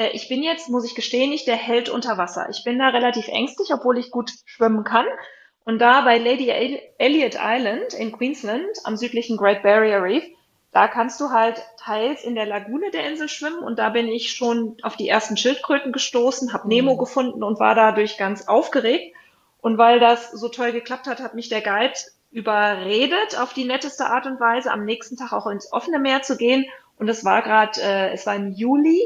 äh, 0.00 0.10
ich 0.12 0.28
bin 0.28 0.42
jetzt, 0.42 0.68
muss 0.68 0.84
ich 0.84 0.94
gestehen, 0.94 1.30
nicht 1.30 1.46
der 1.46 1.56
Held 1.56 1.88
unter 1.88 2.18
Wasser. 2.18 2.48
Ich 2.50 2.64
bin 2.64 2.78
da 2.78 2.88
relativ 2.88 3.28
ängstlich, 3.28 3.68
obwohl 3.72 3.98
ich 3.98 4.10
gut 4.10 4.32
schwimmen 4.46 4.82
kann. 4.82 5.06
Und 5.64 5.78
da 5.78 6.00
bei 6.00 6.18
Lady 6.18 6.48
Elliot 6.48 7.36
Island 7.38 7.94
in 7.94 8.12
Queensland 8.12 8.66
am 8.84 8.96
südlichen 8.96 9.36
Great 9.36 9.62
Barrier 9.62 10.02
Reef, 10.02 10.24
da 10.72 10.88
kannst 10.88 11.20
du 11.20 11.30
halt 11.30 11.62
teils 11.78 12.24
in 12.24 12.34
der 12.34 12.46
Lagune 12.46 12.90
der 12.90 13.08
Insel 13.08 13.28
schwimmen 13.28 13.58
und 13.58 13.78
da 13.78 13.90
bin 13.90 14.08
ich 14.08 14.32
schon 14.32 14.76
auf 14.82 14.96
die 14.96 15.08
ersten 15.08 15.36
Schildkröten 15.36 15.92
gestoßen, 15.92 16.52
habe 16.52 16.68
Nemo 16.68 16.94
mhm. 16.94 16.98
gefunden 16.98 17.42
und 17.42 17.60
war 17.60 17.74
dadurch 17.74 18.16
ganz 18.16 18.48
aufgeregt. 18.48 19.14
Und 19.60 19.78
weil 19.78 20.00
das 20.00 20.30
so 20.30 20.48
toll 20.48 20.72
geklappt 20.72 21.06
hat, 21.06 21.20
hat 21.20 21.34
mich 21.34 21.48
der 21.48 21.60
Guide 21.60 21.94
überredet, 22.30 23.38
auf 23.38 23.52
die 23.52 23.64
netteste 23.64 24.06
Art 24.06 24.26
und 24.26 24.40
Weise 24.40 24.70
am 24.70 24.84
nächsten 24.84 25.16
Tag 25.16 25.32
auch 25.32 25.46
ins 25.46 25.72
offene 25.72 25.98
Meer 25.98 26.22
zu 26.22 26.36
gehen. 26.36 26.64
Und 26.96 27.08
es 27.08 27.24
war 27.24 27.42
gerade, 27.42 27.80
äh, 27.80 28.12
es 28.12 28.26
war 28.26 28.36
im 28.36 28.52
Juli 28.52 29.00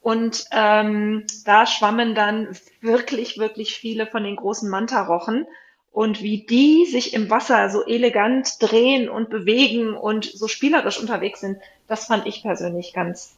und 0.00 0.44
ähm, 0.52 1.26
da 1.44 1.66
schwammen 1.66 2.14
dann 2.14 2.56
wirklich, 2.80 3.38
wirklich 3.38 3.76
viele 3.76 4.06
von 4.06 4.22
den 4.22 4.36
großen 4.36 4.68
Mantarochen. 4.68 5.46
Und 5.90 6.22
wie 6.22 6.46
die 6.46 6.86
sich 6.86 7.14
im 7.14 7.28
Wasser 7.30 7.70
so 7.70 7.84
elegant 7.84 8.62
drehen 8.62 9.08
und 9.08 9.30
bewegen 9.30 9.96
und 9.96 10.26
so 10.26 10.46
spielerisch 10.46 11.00
unterwegs 11.00 11.40
sind, 11.40 11.58
das 11.88 12.04
fand 12.06 12.26
ich 12.26 12.42
persönlich 12.42 12.92
ganz, 12.92 13.36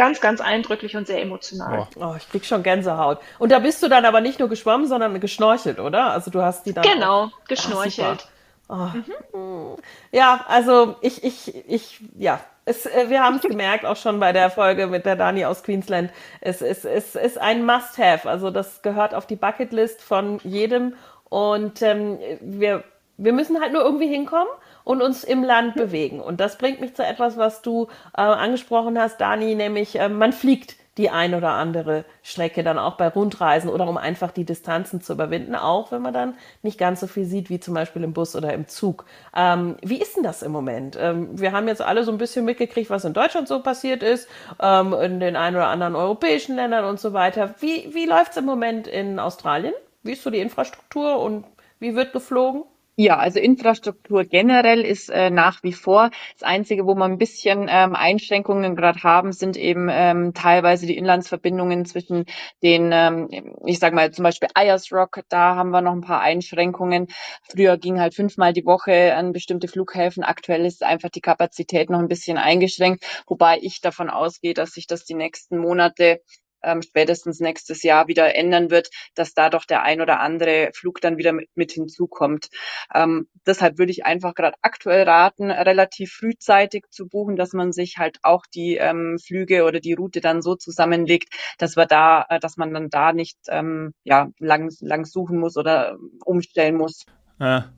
ganz, 0.00 0.22
ganz 0.22 0.40
eindrücklich 0.40 0.96
und 0.96 1.06
sehr 1.06 1.20
emotional. 1.20 1.86
Oh, 1.96 2.14
ich 2.16 2.26
krieg 2.30 2.46
schon 2.46 2.62
Gänsehaut. 2.62 3.18
Und 3.38 3.52
da 3.52 3.58
bist 3.58 3.82
du 3.82 3.88
dann 3.88 4.06
aber 4.06 4.22
nicht 4.22 4.38
nur 4.38 4.48
geschwommen, 4.48 4.86
sondern 4.86 5.20
geschnorchelt, 5.20 5.78
oder? 5.78 6.10
Also 6.10 6.30
du 6.30 6.40
hast 6.40 6.64
die 6.64 6.72
dann. 6.72 6.84
Genau, 6.84 7.24
auch... 7.24 7.30
geschnorchelt. 7.46 8.26
Oh, 8.70 8.88
mhm. 9.34 9.76
Ja, 10.10 10.42
also 10.48 10.96
ich, 11.02 11.22
ich, 11.22 11.54
ich, 11.68 12.00
ja, 12.16 12.40
es, 12.64 12.86
äh, 12.86 13.10
wir 13.10 13.22
haben 13.22 13.36
es 13.36 13.42
gemerkt, 13.48 13.84
auch 13.84 13.96
schon 13.96 14.18
bei 14.20 14.32
der 14.32 14.48
Folge 14.48 14.86
mit 14.86 15.04
der 15.04 15.16
Dani 15.16 15.44
aus 15.44 15.62
Queensland. 15.62 16.10
Es, 16.40 16.62
es, 16.62 16.86
es 16.86 17.14
ist 17.14 17.36
ein 17.36 17.66
Must-Have. 17.66 18.26
Also 18.26 18.50
das 18.50 18.80
gehört 18.80 19.12
auf 19.12 19.26
die 19.26 19.36
Bucketlist 19.36 20.00
von 20.00 20.40
jedem. 20.44 20.94
Und 21.28 21.82
ähm, 21.82 22.18
wir, 22.40 22.84
wir 23.18 23.34
müssen 23.34 23.60
halt 23.60 23.74
nur 23.74 23.82
irgendwie 23.82 24.08
hinkommen 24.08 24.48
und 24.84 25.02
uns 25.02 25.24
im 25.24 25.42
Land 25.42 25.74
bewegen. 25.74 26.20
Und 26.20 26.40
das 26.40 26.58
bringt 26.58 26.80
mich 26.80 26.94
zu 26.94 27.04
etwas, 27.04 27.36
was 27.36 27.62
du 27.62 27.88
äh, 28.16 28.22
angesprochen 28.22 28.98
hast, 28.98 29.20
Dani, 29.20 29.54
nämlich 29.54 29.98
äh, 29.98 30.08
man 30.08 30.32
fliegt 30.32 30.76
die 31.00 31.08
ein 31.08 31.34
oder 31.34 31.50
andere 31.50 32.04
Strecke 32.22 32.62
dann 32.62 32.78
auch 32.78 32.96
bei 32.96 33.08
Rundreisen 33.08 33.70
oder 33.70 33.88
um 33.88 33.96
einfach 33.96 34.32
die 34.32 34.44
Distanzen 34.44 35.00
zu 35.00 35.14
überwinden, 35.14 35.54
auch 35.54 35.92
wenn 35.92 36.02
man 36.02 36.12
dann 36.12 36.34
nicht 36.62 36.78
ganz 36.78 37.00
so 37.00 37.06
viel 37.06 37.24
sieht 37.24 37.48
wie 37.48 37.58
zum 37.58 37.74
Beispiel 37.74 38.02
im 38.02 38.12
Bus 38.12 38.36
oder 38.36 38.52
im 38.52 38.68
Zug. 38.68 39.06
Ähm, 39.34 39.76
wie 39.82 40.00
ist 40.00 40.16
denn 40.16 40.24
das 40.24 40.42
im 40.42 40.52
Moment? 40.52 40.98
Ähm, 41.00 41.40
wir 41.40 41.52
haben 41.52 41.68
jetzt 41.68 41.80
alle 41.80 42.04
so 42.04 42.12
ein 42.12 42.18
bisschen 42.18 42.44
mitgekriegt, 42.44 42.90
was 42.90 43.04
in 43.04 43.14
Deutschland 43.14 43.48
so 43.48 43.62
passiert 43.62 44.02
ist, 44.02 44.28
ähm, 44.60 44.92
in 44.92 45.20
den 45.20 45.36
ein 45.36 45.54
oder 45.54 45.68
anderen 45.68 45.96
europäischen 45.96 46.56
Ländern 46.56 46.84
und 46.84 47.00
so 47.00 47.12
weiter. 47.12 47.54
Wie, 47.60 47.94
wie 47.94 48.06
läuft 48.06 48.32
es 48.32 48.36
im 48.36 48.44
Moment 48.44 48.86
in 48.86 49.18
Australien? 49.18 49.74
Wie 50.02 50.12
ist 50.12 50.22
so 50.22 50.30
die 50.30 50.40
Infrastruktur 50.40 51.18
und 51.20 51.46
wie 51.78 51.94
wird 51.94 52.12
geflogen? 52.12 52.64
Ja, 53.02 53.16
also 53.16 53.40
Infrastruktur 53.40 54.24
generell 54.24 54.82
ist 54.82 55.08
äh, 55.08 55.30
nach 55.30 55.62
wie 55.62 55.72
vor. 55.72 56.10
Das 56.38 56.42
Einzige, 56.46 56.84
wo 56.84 56.94
wir 56.94 57.06
ein 57.06 57.16
bisschen 57.16 57.66
ähm, 57.70 57.96
Einschränkungen 57.96 58.76
gerade 58.76 59.02
haben, 59.02 59.32
sind 59.32 59.56
eben 59.56 59.88
ähm, 59.90 60.34
teilweise 60.34 60.84
die 60.84 60.98
Inlandsverbindungen 60.98 61.86
zwischen 61.86 62.26
den, 62.62 62.90
ähm, 62.92 63.30
ich 63.64 63.78
sage 63.78 63.94
mal 63.94 64.10
zum 64.10 64.24
Beispiel 64.24 64.50
Ayers 64.52 64.92
Rock, 64.92 65.22
da 65.30 65.54
haben 65.54 65.70
wir 65.70 65.80
noch 65.80 65.92
ein 65.92 66.02
paar 66.02 66.20
Einschränkungen. 66.20 67.06
Früher 67.50 67.78
ging 67.78 67.98
halt 67.98 68.14
fünfmal 68.14 68.52
die 68.52 68.66
Woche 68.66 69.14
an 69.14 69.32
bestimmte 69.32 69.66
Flughäfen. 69.66 70.22
Aktuell 70.22 70.66
ist 70.66 70.82
einfach 70.82 71.08
die 71.08 71.22
Kapazität 71.22 71.88
noch 71.88 72.00
ein 72.00 72.08
bisschen 72.08 72.36
eingeschränkt, 72.36 73.06
wobei 73.26 73.60
ich 73.62 73.80
davon 73.80 74.10
ausgehe, 74.10 74.52
dass 74.52 74.72
sich 74.72 74.86
das 74.86 75.06
die 75.06 75.14
nächsten 75.14 75.56
Monate 75.56 76.20
ähm, 76.62 76.82
spätestens 76.82 77.40
nächstes 77.40 77.82
Jahr 77.82 78.08
wieder 78.08 78.34
ändern 78.34 78.70
wird, 78.70 78.90
dass 79.14 79.34
da 79.34 79.50
doch 79.50 79.64
der 79.64 79.82
ein 79.82 80.00
oder 80.00 80.20
andere 80.20 80.70
Flug 80.74 81.00
dann 81.00 81.18
wieder 81.18 81.32
mit, 81.32 81.48
mit 81.54 81.72
hinzukommt. 81.72 82.48
Ähm, 82.94 83.28
deshalb 83.46 83.78
würde 83.78 83.92
ich 83.92 84.04
einfach 84.04 84.34
gerade 84.34 84.56
aktuell 84.62 85.04
raten, 85.04 85.50
relativ 85.50 86.12
frühzeitig 86.12 86.84
zu 86.90 87.08
buchen, 87.08 87.36
dass 87.36 87.52
man 87.52 87.72
sich 87.72 87.98
halt 87.98 88.18
auch 88.22 88.44
die 88.46 88.76
ähm, 88.76 89.18
Flüge 89.18 89.64
oder 89.64 89.80
die 89.80 89.94
Route 89.94 90.20
dann 90.20 90.42
so 90.42 90.54
zusammenlegt, 90.54 91.32
dass 91.58 91.76
wir 91.76 91.86
da, 91.86 92.26
äh, 92.28 92.40
dass 92.40 92.56
man 92.56 92.72
dann 92.72 92.90
da 92.90 93.12
nicht 93.12 93.38
ähm, 93.48 93.92
ja 94.04 94.30
lang 94.38 94.70
lang 94.80 95.04
suchen 95.04 95.38
muss 95.38 95.56
oder 95.56 95.96
umstellen 96.24 96.76
muss. 96.76 97.04
Ja. 97.38 97.72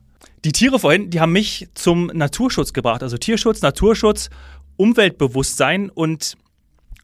Die 0.45 0.51
Tiere 0.51 0.79
vorhin, 0.79 1.09
die 1.09 1.19
haben 1.19 1.31
mich 1.31 1.67
zum 1.73 2.07
Naturschutz 2.07 2.73
gebracht. 2.73 3.03
Also 3.03 3.17
Tierschutz, 3.17 3.61
Naturschutz, 3.61 4.29
Umweltbewusstsein 4.77 5.89
und 5.89 6.37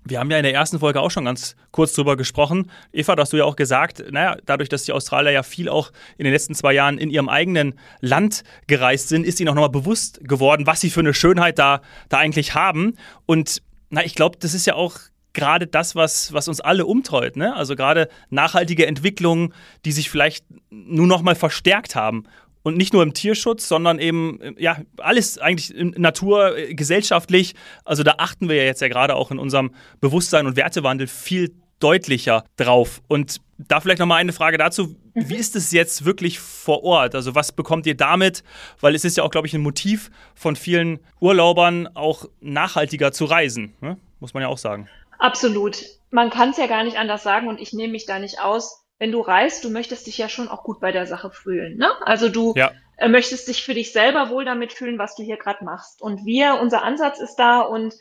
wir 0.05 0.19
haben 0.19 0.31
ja 0.31 0.37
in 0.37 0.43
der 0.43 0.53
ersten 0.53 0.79
Folge 0.79 1.01
auch 1.01 1.11
schon 1.11 1.25
ganz 1.25 1.55
kurz 1.71 1.93
drüber 1.93 2.17
gesprochen. 2.17 2.71
Eva, 2.91 3.15
da 3.15 3.23
hast 3.23 3.33
du 3.33 3.37
ja 3.37 3.45
auch 3.45 3.55
gesagt, 3.55 4.03
naja, 4.11 4.37
dadurch, 4.45 4.69
dass 4.69 4.83
die 4.83 4.91
Australier 4.91 5.31
ja 5.31 5.43
viel 5.43 5.69
auch 5.69 5.91
in 6.17 6.23
den 6.23 6.33
letzten 6.33 6.55
zwei 6.55 6.73
Jahren 6.73 6.97
in 6.97 7.09
ihrem 7.09 7.29
eigenen 7.29 7.75
Land 7.99 8.43
gereist 8.67 9.09
sind, 9.09 9.25
ist 9.25 9.39
ihnen 9.39 9.49
auch 9.49 9.55
nochmal 9.55 9.69
bewusst 9.69 10.19
geworden, 10.23 10.65
was 10.65 10.81
sie 10.81 10.89
für 10.89 11.01
eine 11.01 11.13
Schönheit 11.13 11.59
da, 11.59 11.81
da 12.07 12.17
eigentlich 12.17 12.55
haben. 12.55 12.95
Und 13.25 13.61
na, 13.89 14.03
ich 14.03 14.15
glaube, 14.15 14.37
das 14.39 14.53
ist 14.53 14.65
ja 14.65 14.75
auch 14.75 14.97
gerade 15.33 15.67
das, 15.67 15.95
was, 15.95 16.33
was 16.33 16.47
uns 16.47 16.59
alle 16.59 16.85
umtreut. 16.85 17.35
Ne? 17.35 17.55
Also 17.55 17.75
gerade 17.75 18.09
nachhaltige 18.29 18.87
Entwicklungen, 18.87 19.53
die 19.85 19.91
sich 19.91 20.09
vielleicht 20.09 20.45
nur 20.69 21.07
noch 21.07 21.21
mal 21.21 21.35
verstärkt 21.35 21.95
haben. 21.95 22.23
Und 22.63 22.77
nicht 22.77 22.93
nur 22.93 23.03
im 23.03 23.13
Tierschutz, 23.13 23.67
sondern 23.67 23.99
eben, 23.99 24.39
ja, 24.57 24.77
alles 24.97 25.37
eigentlich 25.37 25.73
in 25.73 25.91
Natur, 25.97 26.57
äh, 26.57 26.73
gesellschaftlich. 26.73 27.55
Also 27.85 28.03
da 28.03 28.15
achten 28.17 28.49
wir 28.49 28.55
ja 28.55 28.63
jetzt 28.63 28.81
ja 28.81 28.87
gerade 28.87 29.15
auch 29.15 29.31
in 29.31 29.39
unserem 29.39 29.71
Bewusstsein 30.01 30.45
und 30.45 30.55
Wertewandel 30.55 31.07
viel 31.07 31.53
deutlicher 31.79 32.43
drauf. 32.57 33.01
Und 33.07 33.37
da 33.57 33.79
vielleicht 33.79 33.99
nochmal 33.99 34.19
eine 34.19 34.33
Frage 34.33 34.57
dazu. 34.57 34.95
Wie 35.13 35.35
ist 35.35 35.55
es 35.55 35.71
jetzt 35.71 36.05
wirklich 36.05 36.39
vor 36.39 36.83
Ort? 36.83 37.15
Also 37.15 37.35
was 37.35 37.51
bekommt 37.51 37.85
ihr 37.85 37.95
damit? 37.95 38.43
Weil 38.79 38.95
es 38.95 39.03
ist 39.03 39.17
ja 39.17 39.23
auch, 39.23 39.31
glaube 39.31 39.47
ich, 39.47 39.53
ein 39.53 39.61
Motiv 39.61 40.11
von 40.35 40.55
vielen 40.55 40.99
Urlaubern, 41.19 41.87
auch 41.95 42.25
nachhaltiger 42.39 43.11
zu 43.11 43.25
reisen. 43.25 43.73
Ne? 43.81 43.97
Muss 44.19 44.33
man 44.33 44.41
ja 44.41 44.47
auch 44.47 44.57
sagen. 44.57 44.87
Absolut. 45.17 45.83
Man 46.11 46.29
kann 46.29 46.51
es 46.51 46.57
ja 46.57 46.67
gar 46.67 46.83
nicht 46.83 46.97
anders 46.97 47.23
sagen 47.23 47.47
und 47.47 47.59
ich 47.59 47.73
nehme 47.73 47.91
mich 47.91 48.05
da 48.05 48.19
nicht 48.19 48.39
aus. 48.39 48.85
Wenn 48.99 49.11
du 49.11 49.21
reist, 49.21 49.63
du 49.63 49.69
möchtest 49.69 50.07
dich 50.07 50.17
ja 50.17 50.29
schon 50.29 50.49
auch 50.49 50.63
gut 50.63 50.79
bei 50.79 50.91
der 50.91 51.07
Sache 51.07 51.31
fühlen. 51.31 51.77
Ne? 51.77 51.89
Also 52.05 52.29
du 52.29 52.53
ja. 52.55 52.71
Äh, 52.97 53.07
möchtest 53.07 53.47
dich 53.47 53.63
für 53.63 53.73
dich 53.73 53.93
selber 53.93 54.29
wohl 54.29 54.43
damit 54.43 54.73
fühlen, 54.73 54.99
was 54.99 55.15
du 55.15 55.23
hier 55.23 55.37
gerade 55.37 55.63
machst. 55.63 56.01
Und 56.01 56.25
wir, 56.25 56.59
unser 56.61 56.83
Ansatz 56.83 57.19
ist 57.19 57.37
da 57.37 57.61
und 57.61 57.93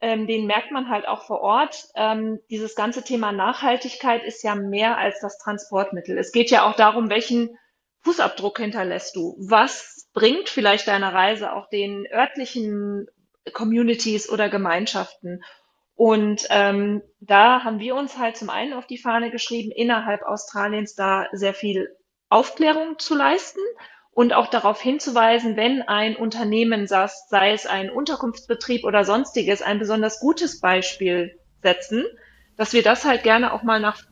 ähm, 0.00 0.26
den 0.26 0.46
merkt 0.46 0.72
man 0.72 0.88
halt 0.88 1.06
auch 1.06 1.22
vor 1.22 1.40
Ort. 1.40 1.86
Ähm, 1.94 2.40
dieses 2.50 2.74
ganze 2.74 3.04
Thema 3.04 3.30
Nachhaltigkeit 3.30 4.24
ist 4.24 4.42
ja 4.42 4.56
mehr 4.56 4.98
als 4.98 5.20
das 5.20 5.38
Transportmittel. 5.38 6.18
Es 6.18 6.32
geht 6.32 6.50
ja 6.50 6.68
auch 6.68 6.74
darum, 6.74 7.08
welchen 7.08 7.56
Fußabdruck 8.00 8.58
hinterlässt 8.58 9.14
du? 9.14 9.36
Was 9.38 10.08
bringt 10.12 10.48
vielleicht 10.48 10.88
deine 10.88 11.12
Reise 11.12 11.52
auch 11.52 11.68
den 11.68 12.06
örtlichen 12.12 13.06
Communities 13.52 14.28
oder 14.28 14.48
Gemeinschaften? 14.48 15.44
Und 15.94 16.46
ähm, 16.50 17.02
da 17.20 17.64
haben 17.64 17.78
wir 17.78 17.94
uns 17.94 18.18
halt 18.18 18.36
zum 18.36 18.50
einen 18.50 18.72
auf 18.72 18.86
die 18.86 18.98
Fahne 18.98 19.30
geschrieben, 19.30 19.70
innerhalb 19.70 20.22
Australiens 20.22 20.94
da 20.94 21.26
sehr 21.32 21.54
viel 21.54 21.94
Aufklärung 22.28 22.98
zu 22.98 23.14
leisten 23.14 23.60
und 24.12 24.32
auch 24.32 24.48
darauf 24.48 24.80
hinzuweisen, 24.80 25.56
wenn 25.56 25.82
ein 25.82 26.16
Unternehmen, 26.16 26.86
sei 26.86 27.52
es 27.52 27.66
ein 27.66 27.90
Unterkunftsbetrieb 27.90 28.84
oder 28.84 29.04
sonstiges, 29.04 29.62
ein 29.62 29.78
besonders 29.78 30.20
gutes 30.20 30.60
Beispiel 30.60 31.38
setzen, 31.62 32.04
dass 32.56 32.72
wir 32.72 32.82
das 32.82 33.04
halt 33.04 33.22
gerne 33.22 33.52
auch 33.52 33.62
mal 33.62 33.80
nach 33.80 34.02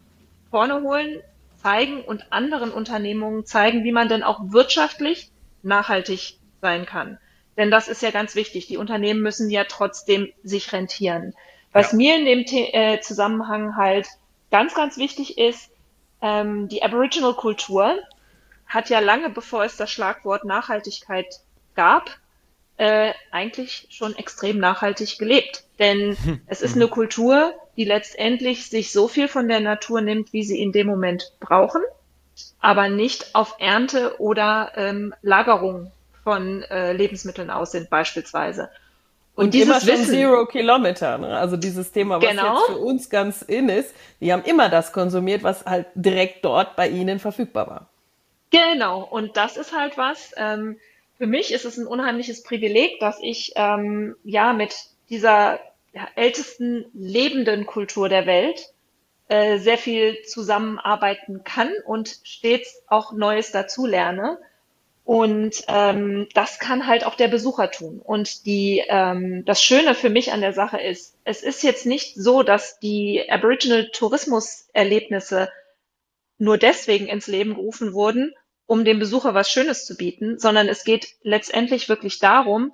vorne 0.51 0.83
holen, 0.83 1.23
zeigen 1.57 2.03
und 2.03 2.33
anderen 2.33 2.73
Unternehmungen 2.73 3.45
zeigen, 3.45 3.85
wie 3.85 3.93
man 3.93 4.09
denn 4.09 4.23
auch 4.23 4.41
wirtschaftlich 4.45 5.31
nachhaltig 5.63 6.39
sein 6.61 6.87
kann. 6.87 7.19
Denn 7.57 7.71
das 7.71 7.89
ist 7.89 8.01
ja 8.01 8.11
ganz 8.11 8.35
wichtig. 8.35 8.67
Die 8.67 8.79
Unternehmen 8.79 9.21
müssen 9.21 9.51
ja 9.51 9.65
trotzdem 9.65 10.33
sich 10.43 10.73
rentieren. 10.73 11.35
Was 11.73 11.93
ja. 11.93 11.97
mir 11.99 12.17
in 12.17 12.25
dem 12.25 12.47
The 12.47 12.73
äh, 12.73 13.01
Zusammenhang 13.01 13.77
halt 13.77 14.07
ganz, 14.51 14.75
ganz 14.75 14.97
wichtig 14.97 15.39
ist, 15.39 15.71
ähm, 16.23 16.69
die 16.69 16.83
Aboriginal-Kultur 16.83 17.99
hat 18.67 18.89
ja 18.91 19.01
lange 19.01 19.31
bevor 19.31 19.65
es 19.65 19.77
das 19.77 19.91
Schlagwort 19.91 20.45
Nachhaltigkeit 20.45 21.41
gab, 21.75 22.11
äh, 22.77 23.13
eigentlich 23.31 23.87
schon 23.91 24.17
extrem 24.17 24.59
nachhaltig 24.59 25.19
gelebt. 25.19 25.65
Denn 25.79 26.17
hm. 26.25 26.41
es 26.47 26.63
ist 26.63 26.77
eine 26.77 26.89
Kultur, 26.89 27.53
die 27.77 27.85
letztendlich 27.85 28.69
sich 28.69 28.93
so 28.93 29.09
viel 29.09 29.29
von 29.29 29.49
der 29.49 29.61
Natur 29.61 30.01
nimmt, 30.01 30.33
wie 30.33 30.45
sie 30.45 30.61
in 30.61 30.73
dem 30.73 30.87
Moment 30.87 31.33
brauchen, 31.41 31.83
aber 32.61 32.89
nicht 32.89 33.35
auf 33.35 33.57
Ernte 33.59 34.21
oder 34.21 34.73
ähm, 34.77 35.15
Lagerung 35.23 35.93
von 36.25 36.63
äh, 36.65 36.93
Lebensmitteln 36.93 37.51
aus 37.51 37.73
sind 37.73 37.91
beispielsweise. 37.91 38.71
Und, 39.35 39.47
und 39.47 39.55
dieses 39.55 39.83
immer 39.85 39.97
schon 39.97 40.05
Zero 40.07 40.47
Kilometer, 40.47 41.19
ne? 41.19 41.39
also 41.39 41.57
dieses 41.57 41.93
Thema, 41.93 42.21
was 42.21 42.29
genau. 42.29 42.57
jetzt 42.57 42.67
für 42.67 42.79
uns 42.79 43.11
ganz 43.11 43.43
in 43.43 43.69
ist, 43.69 43.95
die 44.21 44.33
haben 44.33 44.43
immer 44.43 44.69
das 44.69 44.93
konsumiert, 44.93 45.43
was 45.43 45.65
halt 45.65 45.87
direkt 45.95 46.45
dort 46.45 46.77
bei 46.77 46.89
ihnen 46.89 47.19
verfügbar 47.19 47.69
war. 47.69 47.87
Genau, 48.51 49.03
und 49.03 49.37
das 49.37 49.57
ist 49.57 49.75
halt 49.75 49.97
was. 49.97 50.33
Ähm, 50.37 50.79
für 51.17 51.27
mich 51.27 51.53
ist 51.53 51.65
es 51.65 51.77
ein 51.77 51.87
unheimliches 51.87 52.43
Privileg, 52.43 52.99
dass 52.99 53.19
ich 53.23 53.53
ähm, 53.55 54.17
ja 54.25 54.53
mit 54.53 54.75
dieser 55.09 55.61
ja, 55.93 56.09
ältesten 56.17 56.87
lebenden 56.95 57.67
Kultur 57.67 58.09
der 58.09 58.27
Welt 58.27 58.73
äh, 59.29 59.59
sehr 59.59 59.79
viel 59.79 60.23
zusammenarbeiten 60.23 61.45
kann 61.45 61.71
und 61.85 62.19
stets 62.25 62.83
auch 62.89 63.13
Neues 63.13 63.53
dazu 63.53 63.87
lerne. 63.87 64.39
Und 65.11 65.65
ähm, 65.67 66.29
das 66.35 66.61
kann 66.61 66.87
halt 66.87 67.03
auch 67.03 67.17
der 67.17 67.27
Besucher 67.27 67.69
tun. 67.73 67.99
Und 67.99 68.47
die, 68.47 68.85
ähm, 68.87 69.45
das 69.45 69.61
Schöne 69.61 69.97
für 69.97 70.09
mich 70.09 70.31
an 70.31 70.41
der 70.41 70.53
Sache 70.53 70.79
ist, 70.79 71.19
es 71.25 71.43
ist 71.43 71.65
jetzt 71.65 71.85
nicht 71.85 72.15
so, 72.15 72.45
dass 72.45 72.79
die 72.79 73.29
Aboriginal 73.29 73.91
Tourismuserlebnisse 73.91 75.51
nur 76.39 76.59
deswegen 76.59 77.09
ins 77.09 77.27
Leben 77.27 77.57
gerufen 77.57 77.93
wurden, 77.93 78.35
um 78.67 78.85
dem 78.85 79.01
Besucher 79.01 79.35
was 79.35 79.51
Schönes 79.51 79.85
zu 79.85 79.97
bieten, 79.97 80.39
sondern 80.39 80.69
es 80.69 80.85
geht 80.85 81.17
letztendlich 81.23 81.89
wirklich 81.89 82.21
darum, 82.21 82.73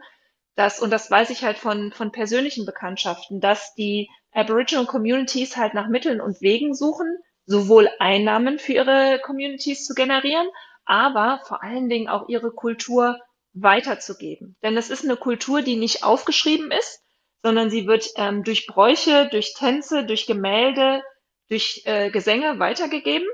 dass, 0.57 0.79
und 0.79 0.91
das 0.91 1.11
weiß 1.11 1.31
ich 1.31 1.43
halt 1.43 1.57
von, 1.57 1.91
von 1.91 2.13
persönlichen 2.13 2.67
Bekanntschaften, 2.67 3.41
dass 3.41 3.75
die 3.77 4.11
Aboriginal 4.33 4.85
Communities 4.85 5.57
halt 5.57 5.73
nach 5.73 5.89
Mitteln 5.89 6.21
und 6.21 6.43
Wegen 6.43 6.75
suchen, 6.75 7.17
sowohl 7.47 7.89
Einnahmen 7.99 8.59
für 8.59 8.75
ihre 8.75 9.21
Communities 9.25 9.87
zu 9.87 9.95
generieren, 9.95 10.47
aber 10.87 11.43
vor 11.47 11.63
allen 11.63 11.89
Dingen 11.89 12.09
auch 12.09 12.29
ihre 12.29 12.51
Kultur 12.51 13.19
weiterzugeben. 13.53 14.57
Denn 14.63 14.77
es 14.77 14.91
ist 14.91 15.05
eine 15.05 15.17
Kultur, 15.17 15.63
die 15.63 15.77
nicht 15.77 16.05
aufgeschrieben 16.05 16.71
ist, 16.71 17.03
sondern 17.43 17.71
sie 17.71 17.87
wird 17.87 18.09
ähm, 18.17 18.45
durch 18.45 18.67
Bräuche, 18.67 19.29
durch 19.31 19.55
Tänze, 19.55 20.05
durch 20.05 20.27
Gemälde, 20.27 21.03
durch 21.49 21.83
äh, 21.85 22.11
Gesänge 22.11 22.59
weitergegeben. 22.59 23.29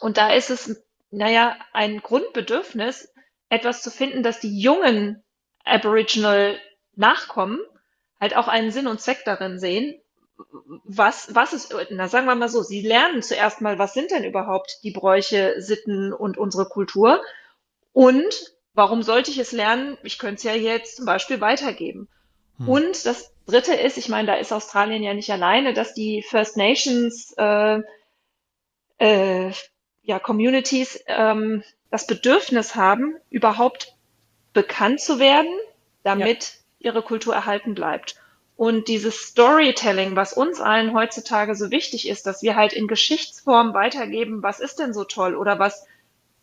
Und 0.00 0.16
da 0.16 0.32
ist 0.32 0.50
es 0.50 0.82
naja, 1.10 1.56
ein 1.72 2.02
Grundbedürfnis, 2.02 3.12
etwas 3.48 3.82
zu 3.82 3.90
finden, 3.90 4.22
dass 4.22 4.40
die 4.40 4.58
jungen 4.58 5.22
Aboriginal 5.64 6.60
Nachkommen 6.94 7.60
halt 8.18 8.36
auch 8.36 8.48
einen 8.48 8.70
Sinn 8.70 8.86
und 8.86 9.00
Zweck 9.00 9.22
darin 9.24 9.58
sehen, 9.58 10.00
was, 10.84 11.34
was 11.34 11.52
ist, 11.52 11.74
na 11.90 12.08
sagen 12.08 12.26
wir 12.26 12.34
mal 12.34 12.48
so, 12.48 12.62
sie 12.62 12.82
lernen 12.82 13.22
zuerst 13.22 13.60
mal, 13.60 13.78
was 13.78 13.94
sind 13.94 14.10
denn 14.10 14.24
überhaupt 14.24 14.80
die 14.82 14.90
Bräuche, 14.90 15.54
Sitten 15.58 16.12
und 16.12 16.38
unsere 16.38 16.66
Kultur 16.66 17.22
und 17.92 18.54
warum 18.74 19.02
sollte 19.02 19.30
ich 19.30 19.38
es 19.38 19.52
lernen? 19.52 19.96
Ich 20.02 20.18
könnte 20.18 20.36
es 20.36 20.42
ja 20.42 20.52
jetzt 20.52 20.96
zum 20.96 21.06
Beispiel 21.06 21.40
weitergeben. 21.40 22.08
Hm. 22.58 22.68
Und 22.68 23.06
das 23.06 23.32
Dritte 23.46 23.74
ist, 23.74 23.96
ich 23.96 24.08
meine, 24.08 24.26
da 24.26 24.34
ist 24.34 24.52
Australien 24.52 25.02
ja 25.02 25.14
nicht 25.14 25.30
alleine, 25.30 25.72
dass 25.72 25.94
die 25.94 26.22
First 26.22 26.56
Nations 26.56 27.32
äh, 27.38 27.80
äh, 28.98 29.52
ja, 30.02 30.18
Communities 30.18 31.02
ähm, 31.06 31.62
das 31.90 32.06
Bedürfnis 32.06 32.74
haben, 32.74 33.16
überhaupt 33.30 33.94
bekannt 34.52 35.00
zu 35.00 35.18
werden, 35.18 35.52
damit 36.02 36.54
ja. 36.78 36.90
ihre 36.90 37.02
Kultur 37.02 37.34
erhalten 37.34 37.74
bleibt. 37.74 38.16
Und 38.56 38.88
dieses 38.88 39.20
Storytelling, 39.20 40.16
was 40.16 40.32
uns 40.32 40.60
allen 40.60 40.94
heutzutage 40.94 41.54
so 41.54 41.70
wichtig 41.70 42.08
ist, 42.08 42.26
dass 42.26 42.42
wir 42.42 42.56
halt 42.56 42.72
in 42.72 42.88
Geschichtsform 42.88 43.74
weitergeben, 43.74 44.42
was 44.42 44.60
ist 44.60 44.78
denn 44.78 44.94
so 44.94 45.04
toll 45.04 45.36
oder 45.36 45.58
was, 45.58 45.86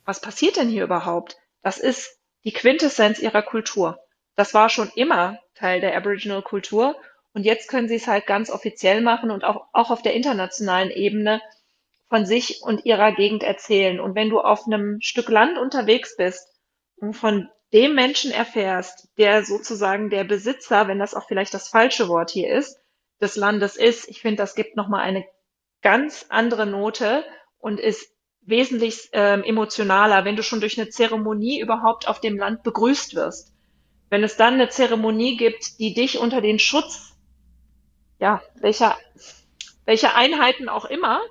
was 0.05 0.21
passiert 0.21 0.57
denn 0.57 0.69
hier 0.69 0.83
überhaupt? 0.83 1.37
Das 1.63 1.79
ist 1.79 2.19
die 2.43 2.53
Quintessenz 2.53 3.19
ihrer 3.19 3.41
Kultur. 3.41 3.99
Das 4.35 4.53
war 4.53 4.69
schon 4.69 4.91
immer 4.95 5.39
Teil 5.55 5.81
der 5.81 5.97
Aboriginal 5.97 6.43
Kultur. 6.43 6.95
Und 7.33 7.43
jetzt 7.43 7.67
können 7.67 7.87
sie 7.87 7.95
es 7.95 8.07
halt 8.07 8.27
ganz 8.27 8.51
offiziell 8.51 9.01
machen 9.01 9.31
und 9.31 9.43
auch, 9.43 9.65
auch 9.73 9.89
auf 9.89 10.03
der 10.03 10.13
internationalen 10.13 10.91
Ebene 10.91 11.41
von 12.09 12.27
sich 12.27 12.61
und 12.61 12.85
ihrer 12.85 13.11
Gegend 13.11 13.41
erzählen. 13.41 13.99
Und 13.99 14.13
wenn 14.13 14.29
du 14.29 14.39
auf 14.39 14.67
einem 14.67 15.01
Stück 15.01 15.29
Land 15.29 15.57
unterwegs 15.57 16.15
bist 16.15 16.47
und 16.97 17.13
von 17.15 17.49
dem 17.73 17.95
Menschen 17.95 18.31
erfährst, 18.31 19.09
der 19.17 19.43
sozusagen 19.43 20.09
der 20.09 20.23
Besitzer, 20.23 20.87
wenn 20.87 20.99
das 20.99 21.15
auch 21.15 21.27
vielleicht 21.27 21.53
das 21.53 21.67
falsche 21.67 22.07
Wort 22.07 22.29
hier 22.29 22.53
ist, 22.53 22.79
des 23.19 23.35
Landes 23.35 23.75
ist, 23.75 24.07
ich 24.07 24.21
finde, 24.21 24.37
das 24.37 24.55
gibt 24.55 24.75
nochmal 24.75 25.01
eine 25.01 25.25
ganz 25.81 26.25
andere 26.29 26.65
Note 26.65 27.25
und 27.57 27.79
ist 27.79 28.13
wesentlich 28.41 29.09
ähm, 29.13 29.43
emotionaler, 29.43 30.25
wenn 30.25 30.35
du 30.35 30.43
schon 30.43 30.59
durch 30.59 30.79
eine 30.79 30.89
Zeremonie 30.89 31.59
überhaupt 31.59 32.07
auf 32.07 32.19
dem 32.19 32.37
Land 32.37 32.63
begrüßt 32.63 33.15
wirst. 33.15 33.53
Wenn 34.09 34.23
es 34.23 34.37
dann 34.37 34.55
eine 34.55 34.69
Zeremonie 34.69 35.37
gibt, 35.37 35.79
die 35.79 35.93
dich 35.93 36.19
unter 36.19 36.41
den 36.41 36.59
Schutz, 36.59 37.15
ja, 38.19 38.41
welcher, 38.55 38.97
welcher 39.85 40.15
Einheiten 40.15 40.69
auch 40.69 40.85
immer, 40.85 41.21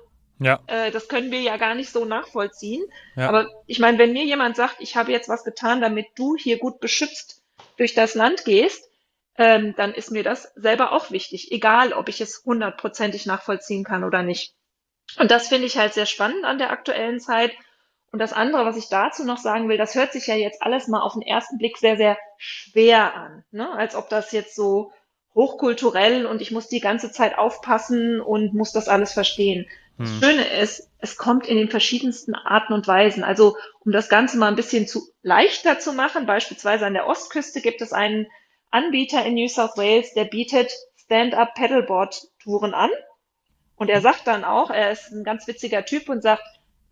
ja. 0.43 0.59
Äh, 0.67 0.91
das 0.91 1.07
können 1.07 1.31
wir 1.31 1.41
ja 1.41 1.57
gar 1.57 1.75
nicht 1.75 1.91
so 1.91 2.05
nachvollziehen. 2.05 2.83
Ja. 3.15 3.29
Aber 3.29 3.49
ich 3.67 3.79
meine, 3.79 3.97
wenn 3.97 4.13
mir 4.13 4.25
jemand 4.25 4.55
sagt, 4.55 4.77
ich 4.79 4.95
habe 4.95 5.11
jetzt 5.11 5.29
was 5.29 5.43
getan, 5.43 5.81
damit 5.81 6.07
du 6.15 6.35
hier 6.35 6.57
gut 6.59 6.79
beschützt 6.79 7.43
durch 7.77 7.93
das 7.93 8.15
Land 8.15 8.45
gehst, 8.45 8.89
ähm, 9.37 9.73
dann 9.75 9.93
ist 9.93 10.11
mir 10.11 10.23
das 10.23 10.51
selber 10.55 10.91
auch 10.91 11.11
wichtig, 11.11 11.51
egal 11.51 11.93
ob 11.93 12.07
ich 12.07 12.21
es 12.21 12.43
hundertprozentig 12.45 13.25
nachvollziehen 13.25 13.83
kann 13.83 14.03
oder 14.03 14.21
nicht. 14.21 14.53
Und 15.17 15.31
das 15.31 15.47
finde 15.47 15.65
ich 15.65 15.77
halt 15.77 15.93
sehr 15.93 16.05
spannend 16.05 16.45
an 16.45 16.57
der 16.57 16.71
aktuellen 16.71 17.19
Zeit. 17.19 17.51
Und 18.11 18.19
das 18.19 18.33
andere, 18.33 18.65
was 18.65 18.77
ich 18.77 18.89
dazu 18.89 19.25
noch 19.25 19.39
sagen 19.39 19.69
will, 19.69 19.77
das 19.77 19.95
hört 19.95 20.13
sich 20.13 20.27
ja 20.27 20.35
jetzt 20.35 20.61
alles 20.61 20.87
mal 20.87 21.01
auf 21.01 21.13
den 21.13 21.23
ersten 21.23 21.57
Blick 21.57 21.77
sehr, 21.77 21.97
sehr 21.97 22.17
schwer 22.37 23.15
an. 23.15 23.43
Ne? 23.51 23.71
Als 23.71 23.95
ob 23.95 24.07
das 24.09 24.31
jetzt 24.31 24.55
so 24.55 24.91
hochkulturell 25.33 26.27
und 26.27 26.41
ich 26.41 26.51
muss 26.51 26.67
die 26.67 26.79
ganze 26.79 27.11
Zeit 27.11 27.37
aufpassen 27.37 28.21
und 28.21 28.53
muss 28.53 28.71
das 28.71 28.87
alles 28.87 29.13
verstehen. 29.13 29.67
Das 29.97 30.09
hm. 30.09 30.21
Schöne 30.21 30.43
ist, 30.59 30.89
es 30.99 31.17
kommt 31.17 31.47
in 31.47 31.57
den 31.57 31.69
verschiedensten 31.69 32.35
Arten 32.35 32.73
und 32.73 32.87
Weisen. 32.87 33.23
Also 33.23 33.57
um 33.79 33.91
das 33.91 34.09
Ganze 34.09 34.37
mal 34.37 34.47
ein 34.47 34.55
bisschen 34.55 34.87
zu 34.87 35.07
leichter 35.21 35.79
zu 35.79 35.93
machen, 35.93 36.25
beispielsweise 36.25 36.85
an 36.85 36.93
der 36.93 37.07
Ostküste 37.07 37.61
gibt 37.61 37.81
es 37.81 37.93
einen 37.93 38.27
Anbieter 38.71 39.23
in 39.25 39.35
New 39.35 39.47
South 39.47 39.77
Wales, 39.77 40.13
der 40.13 40.25
bietet 40.25 40.71
Stand-up 40.95 41.53
Paddleboard 41.53 42.27
Touren 42.41 42.73
an. 42.73 42.89
Und 43.75 43.89
er 43.89 44.01
sagt 44.01 44.27
dann 44.27 44.43
auch, 44.43 44.69
er 44.69 44.91
ist 44.91 45.11
ein 45.11 45.23
ganz 45.23 45.47
witziger 45.47 45.85
Typ 45.85 46.09
und 46.09 46.23
sagt, 46.23 46.43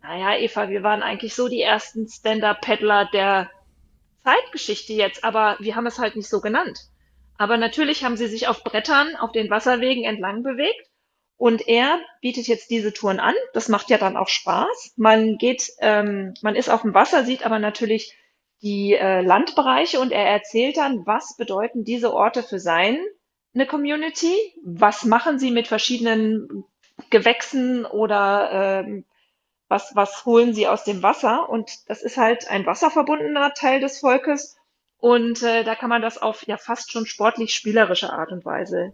naja, 0.04 0.38
Eva, 0.38 0.70
wir 0.70 0.84
waren 0.84 1.04
eigentlich 1.04 1.36
so 1.36 1.48
die 1.48 1.62
ersten 1.62 2.08
Stand-up-Paddler 2.08 3.10
der 3.14 3.50
Zeitgeschichte 4.24 4.94
jetzt, 4.94 5.24
aber 5.24 5.58
wir 5.60 5.76
haben 5.76 5.86
es 5.86 6.00
halt 6.00 6.16
nicht 6.16 6.30
so 6.30 6.42
genannt. 6.42 6.80
Aber 7.38 7.58
natürlich 7.58 8.04
haben 8.04 8.18
sie 8.18 8.28
sich 8.28 8.48
auf 8.48 8.64
Brettern 8.64 9.16
auf 9.16 9.32
den 9.32 9.50
Wasserwegen 9.50 10.04
entlang 10.04 10.44
bewegt 10.44 10.91
und 11.42 11.68
er 11.68 12.00
bietet 12.22 12.46
jetzt 12.46 12.70
diese 12.70 12.94
Touren 12.94 13.20
an. 13.20 13.34
Das 13.54 13.68
macht 13.68 13.90
ja 13.90 13.98
dann 13.98 14.16
auch 14.16 14.28
Spaß. 14.28 14.94
Man 14.96 15.40
geht, 15.40 15.72
ähm, 15.80 16.36
man 16.44 16.56
ist 16.56 16.70
auf 16.70 16.84
dem 16.84 16.94
Wasser, 16.94 17.26
sieht 17.26 17.44
aber 17.48 17.58
natürlich 17.58 18.16
die 18.62 18.94
äh, 18.94 19.22
Landbereiche 19.22 20.00
und 20.00 20.12
er 20.12 20.24
erzählt 20.24 20.78
dann, 20.78 21.08
was 21.08 21.36
bedeuten 21.38 21.84
diese 21.84 22.14
Orte 22.14 22.44
für 22.44 22.60
seine 22.60 23.00
Community? 23.68 24.36
Was 24.64 25.04
machen 25.04 25.40
sie 25.40 25.50
mit 25.50 25.68
verschiedenen 25.68 26.64
Gewächsen 27.10 27.88
oder 27.88 28.84
ähm, 28.84 29.06
was, 29.68 29.96
was 29.96 30.24
holen 30.26 30.54
sie 30.54 30.68
aus 30.68 30.84
dem 30.84 31.02
Wasser? 31.02 31.50
Und 31.50 31.72
das 31.90 32.04
ist 32.04 32.18
halt 32.18 32.52
ein 32.52 32.68
wasserverbundener 32.68 33.56
Teil 33.56 33.80
des 33.80 33.98
Volkes. 33.98 34.58
Und 35.00 35.42
äh, 35.42 35.64
da 35.64 35.74
kann 35.74 35.90
man 35.90 36.04
das 36.04 36.22
auf 36.22 36.46
ja 36.46 36.58
fast 36.58 36.92
schon 36.92 37.08
sportlich 37.08 37.56
spielerische 37.56 38.14
Art 38.14 38.32
und 38.32 38.46
Weise 38.46 38.94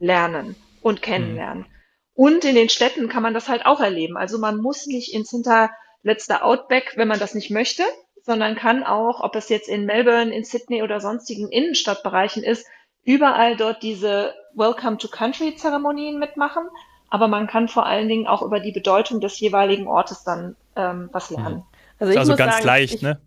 lernen 0.00 0.56
und 0.82 1.00
kennenlernen. 1.00 1.62
Mhm. 1.62 1.75
Und 2.16 2.44
in 2.44 2.56
den 2.56 2.68
Städten 2.68 3.08
kann 3.08 3.22
man 3.22 3.34
das 3.34 3.48
halt 3.48 3.64
auch 3.64 3.80
erleben. 3.80 4.16
Also 4.16 4.38
man 4.38 4.56
muss 4.56 4.86
nicht 4.86 5.14
ins 5.14 5.30
hinterletzte 5.30 6.42
Outback, 6.42 6.94
wenn 6.96 7.08
man 7.08 7.20
das 7.20 7.34
nicht 7.34 7.50
möchte, 7.50 7.84
sondern 8.24 8.56
kann 8.56 8.82
auch, 8.82 9.20
ob 9.20 9.36
es 9.36 9.48
jetzt 9.48 9.68
in 9.68 9.86
Melbourne, 9.86 10.34
in 10.34 10.42
Sydney 10.42 10.82
oder 10.82 11.00
sonstigen 11.00 11.48
Innenstadtbereichen 11.50 12.42
ist, 12.42 12.66
überall 13.04 13.56
dort 13.56 13.82
diese 13.82 14.34
Welcome 14.54 14.96
to 14.96 15.06
Country 15.06 15.54
Zeremonien 15.54 16.18
mitmachen 16.18 16.68
aber 17.08 17.28
man 17.28 17.46
kann 17.46 17.68
vor 17.68 17.86
allen 17.86 18.08
Dingen 18.08 18.26
auch 18.26 18.42
über 18.42 18.60
die 18.60 18.72
Bedeutung 18.72 19.20
des 19.20 19.38
jeweiligen 19.38 19.86
Ortes 19.86 20.24
dann 20.24 20.56
ähm, 20.74 21.08
was 21.12 21.30
lernen. 21.30 21.62
Also, 21.98 22.12
ich 22.12 22.18
also 22.18 22.32
muss 22.32 22.38
ganz 22.38 22.54
sagen, 22.54 22.66
leicht, 22.66 22.94
ich, 22.94 23.02
ne? 23.02 23.20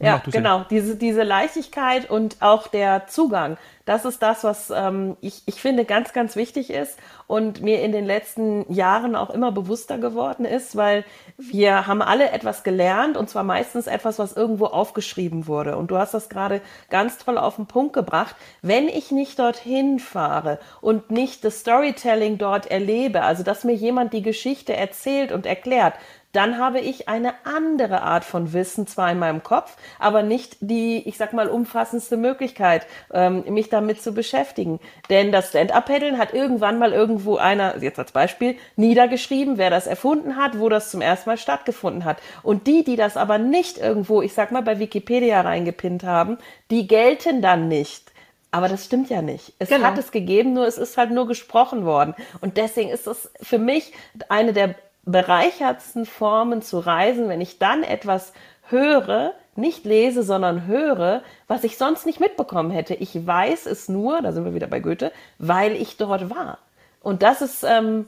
Ja, 0.00 0.22
genau. 0.26 0.64
Diese, 0.70 0.96
diese 0.96 1.22
Leichtigkeit 1.22 2.10
und 2.10 2.36
auch 2.40 2.66
der 2.66 3.06
Zugang, 3.06 3.56
das 3.84 4.04
ist 4.04 4.22
das, 4.22 4.44
was 4.44 4.70
ähm, 4.70 5.16
ich, 5.20 5.42
ich 5.46 5.60
finde 5.60 5.84
ganz, 5.84 6.12
ganz 6.12 6.36
wichtig 6.36 6.70
ist 6.70 6.98
und 7.26 7.60
mir 7.62 7.82
in 7.82 7.92
den 7.92 8.06
letzten 8.06 8.72
Jahren 8.72 9.14
auch 9.14 9.30
immer 9.30 9.52
bewusster 9.52 9.98
geworden 9.98 10.46
ist, 10.46 10.74
weil 10.74 11.04
wir 11.36 11.86
haben 11.86 12.00
alle 12.00 12.30
etwas 12.30 12.64
gelernt 12.64 13.16
und 13.16 13.28
zwar 13.28 13.44
meistens 13.44 13.86
etwas, 13.86 14.18
was 14.18 14.34
irgendwo 14.34 14.66
aufgeschrieben 14.66 15.46
wurde. 15.46 15.76
Und 15.76 15.90
du 15.90 15.98
hast 15.98 16.14
das 16.14 16.30
gerade 16.30 16.62
ganz 16.88 17.18
toll 17.18 17.36
auf 17.36 17.56
den 17.56 17.66
Punkt 17.66 17.92
gebracht. 17.92 18.36
Wenn 18.62 18.88
ich 18.88 19.10
nicht 19.10 19.38
dorthin 19.38 19.98
fahre 19.98 20.58
und 20.80 21.10
nicht 21.10 21.44
das 21.44 21.60
Storytelling 21.60 22.38
dort 22.38 22.66
erlebe, 22.66 23.22
also 23.22 23.42
dass 23.42 23.64
mir 23.64 23.74
jemand 23.74 24.14
die 24.14 24.22
Geschichte 24.22 24.74
erzählt 24.74 25.30
und 25.30 25.44
erklärt, 25.44 25.94
dann 26.34 26.58
habe 26.58 26.80
ich 26.80 27.08
eine 27.08 27.32
andere 27.44 28.02
Art 28.02 28.24
von 28.24 28.52
Wissen 28.52 28.88
zwar 28.88 29.10
in 29.10 29.20
meinem 29.20 29.42
Kopf, 29.42 29.76
aber 30.00 30.24
nicht 30.24 30.56
die, 30.60 31.08
ich 31.08 31.16
sag 31.16 31.32
mal, 31.32 31.48
umfassendste 31.48 32.16
Möglichkeit, 32.16 32.86
ähm, 33.12 33.44
mich 33.48 33.68
damit 33.74 34.00
zu 34.00 34.12
beschäftigen. 34.12 34.80
Denn 35.10 35.32
das 35.32 35.50
Stand-Up-Paddeln 35.50 36.18
hat 36.18 36.32
irgendwann 36.32 36.78
mal 36.78 36.92
irgendwo 36.92 37.36
einer, 37.36 37.82
jetzt 37.82 37.98
als 37.98 38.12
Beispiel, 38.12 38.56
niedergeschrieben, 38.76 39.58
wer 39.58 39.68
das 39.68 39.86
erfunden 39.86 40.36
hat, 40.36 40.58
wo 40.58 40.68
das 40.68 40.90
zum 40.90 41.02
ersten 41.02 41.28
Mal 41.28 41.36
stattgefunden 41.36 42.04
hat. 42.04 42.18
Und 42.42 42.66
die, 42.66 42.84
die 42.84 42.96
das 42.96 43.16
aber 43.16 43.38
nicht 43.38 43.76
irgendwo, 43.76 44.22
ich 44.22 44.32
sag 44.32 44.52
mal, 44.52 44.62
bei 44.62 44.78
Wikipedia 44.78 45.42
reingepinnt 45.42 46.04
haben, 46.04 46.38
die 46.70 46.86
gelten 46.86 47.42
dann 47.42 47.68
nicht. 47.68 48.12
Aber 48.50 48.68
das 48.68 48.84
stimmt 48.84 49.10
ja 49.10 49.20
nicht. 49.20 49.52
Es 49.58 49.68
genau. 49.68 49.88
hat 49.88 49.98
es 49.98 50.12
gegeben, 50.12 50.52
nur 50.52 50.66
es 50.66 50.78
ist 50.78 50.96
halt 50.96 51.10
nur 51.10 51.26
gesprochen 51.26 51.84
worden. 51.84 52.14
Und 52.40 52.56
deswegen 52.56 52.88
ist 52.88 53.08
es 53.08 53.30
für 53.42 53.58
mich 53.58 53.92
eine 54.28 54.52
der 54.52 54.76
bereichertsten 55.04 56.06
Formen 56.06 56.62
zu 56.62 56.78
reisen, 56.78 57.28
wenn 57.28 57.40
ich 57.40 57.58
dann 57.58 57.82
etwas 57.82 58.32
höre, 58.68 59.34
nicht 59.56 59.84
lese, 59.84 60.22
sondern 60.22 60.66
höre, 60.66 61.22
was 61.46 61.64
ich 61.64 61.76
sonst 61.78 62.06
nicht 62.06 62.20
mitbekommen 62.20 62.70
hätte. 62.70 62.94
Ich 62.94 63.26
weiß 63.26 63.66
es 63.66 63.88
nur, 63.88 64.22
da 64.22 64.32
sind 64.32 64.44
wir 64.44 64.54
wieder 64.54 64.66
bei 64.66 64.80
Goethe, 64.80 65.12
weil 65.38 65.72
ich 65.72 65.96
dort 65.96 66.30
war. 66.30 66.58
Und 67.00 67.22
das 67.22 67.42
ist, 67.42 67.64
ähm, 67.64 68.06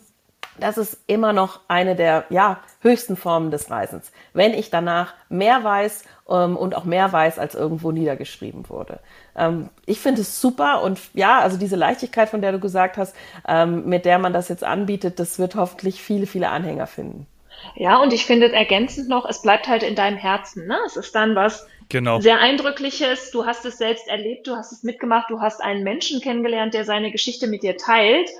das 0.58 0.78
ist 0.78 0.98
immer 1.06 1.32
noch 1.32 1.60
eine 1.68 1.96
der 1.96 2.24
ja, 2.30 2.60
höchsten 2.80 3.16
Formen 3.16 3.50
des 3.50 3.70
Reisens. 3.70 4.10
Wenn 4.32 4.54
ich 4.54 4.70
danach 4.70 5.14
mehr 5.28 5.62
weiß 5.64 6.04
ähm, 6.28 6.56
und 6.56 6.74
auch 6.74 6.84
mehr 6.84 7.12
weiß, 7.12 7.38
als 7.38 7.54
irgendwo 7.54 7.92
niedergeschrieben 7.92 8.68
wurde. 8.68 9.00
Ähm, 9.36 9.68
ich 9.84 10.00
finde 10.00 10.22
es 10.22 10.40
super 10.40 10.82
und 10.82 10.98
ja, 11.14 11.40
also 11.40 11.58
diese 11.58 11.76
Leichtigkeit, 11.76 12.28
von 12.28 12.40
der 12.40 12.52
du 12.52 12.58
gesagt 12.58 12.96
hast, 12.96 13.14
ähm, 13.46 13.86
mit 13.86 14.04
der 14.04 14.18
man 14.18 14.32
das 14.32 14.48
jetzt 14.48 14.64
anbietet, 14.64 15.20
das 15.20 15.38
wird 15.38 15.56
hoffentlich 15.56 16.02
viele, 16.02 16.26
viele 16.26 16.48
Anhänger 16.48 16.86
finden. 16.86 17.26
Ja, 17.74 17.98
und 17.98 18.12
ich 18.12 18.26
finde 18.26 18.52
ergänzend 18.52 19.08
noch, 19.08 19.28
es 19.28 19.42
bleibt 19.42 19.68
halt 19.68 19.82
in 19.82 19.94
deinem 19.94 20.16
Herzen. 20.16 20.66
Ne? 20.66 20.78
Es 20.86 20.96
ist 20.96 21.14
dann 21.14 21.34
was 21.34 21.66
genau. 21.88 22.20
sehr 22.20 22.40
Eindrückliches. 22.40 23.30
Du 23.30 23.46
hast 23.46 23.64
es 23.64 23.78
selbst 23.78 24.08
erlebt, 24.08 24.46
du 24.46 24.56
hast 24.56 24.72
es 24.72 24.82
mitgemacht, 24.82 25.30
du 25.30 25.40
hast 25.40 25.62
einen 25.62 25.82
Menschen 25.82 26.20
kennengelernt, 26.20 26.74
der 26.74 26.84
seine 26.84 27.10
Geschichte 27.10 27.46
mit 27.46 27.62
dir 27.62 27.76
teilt. 27.76 28.30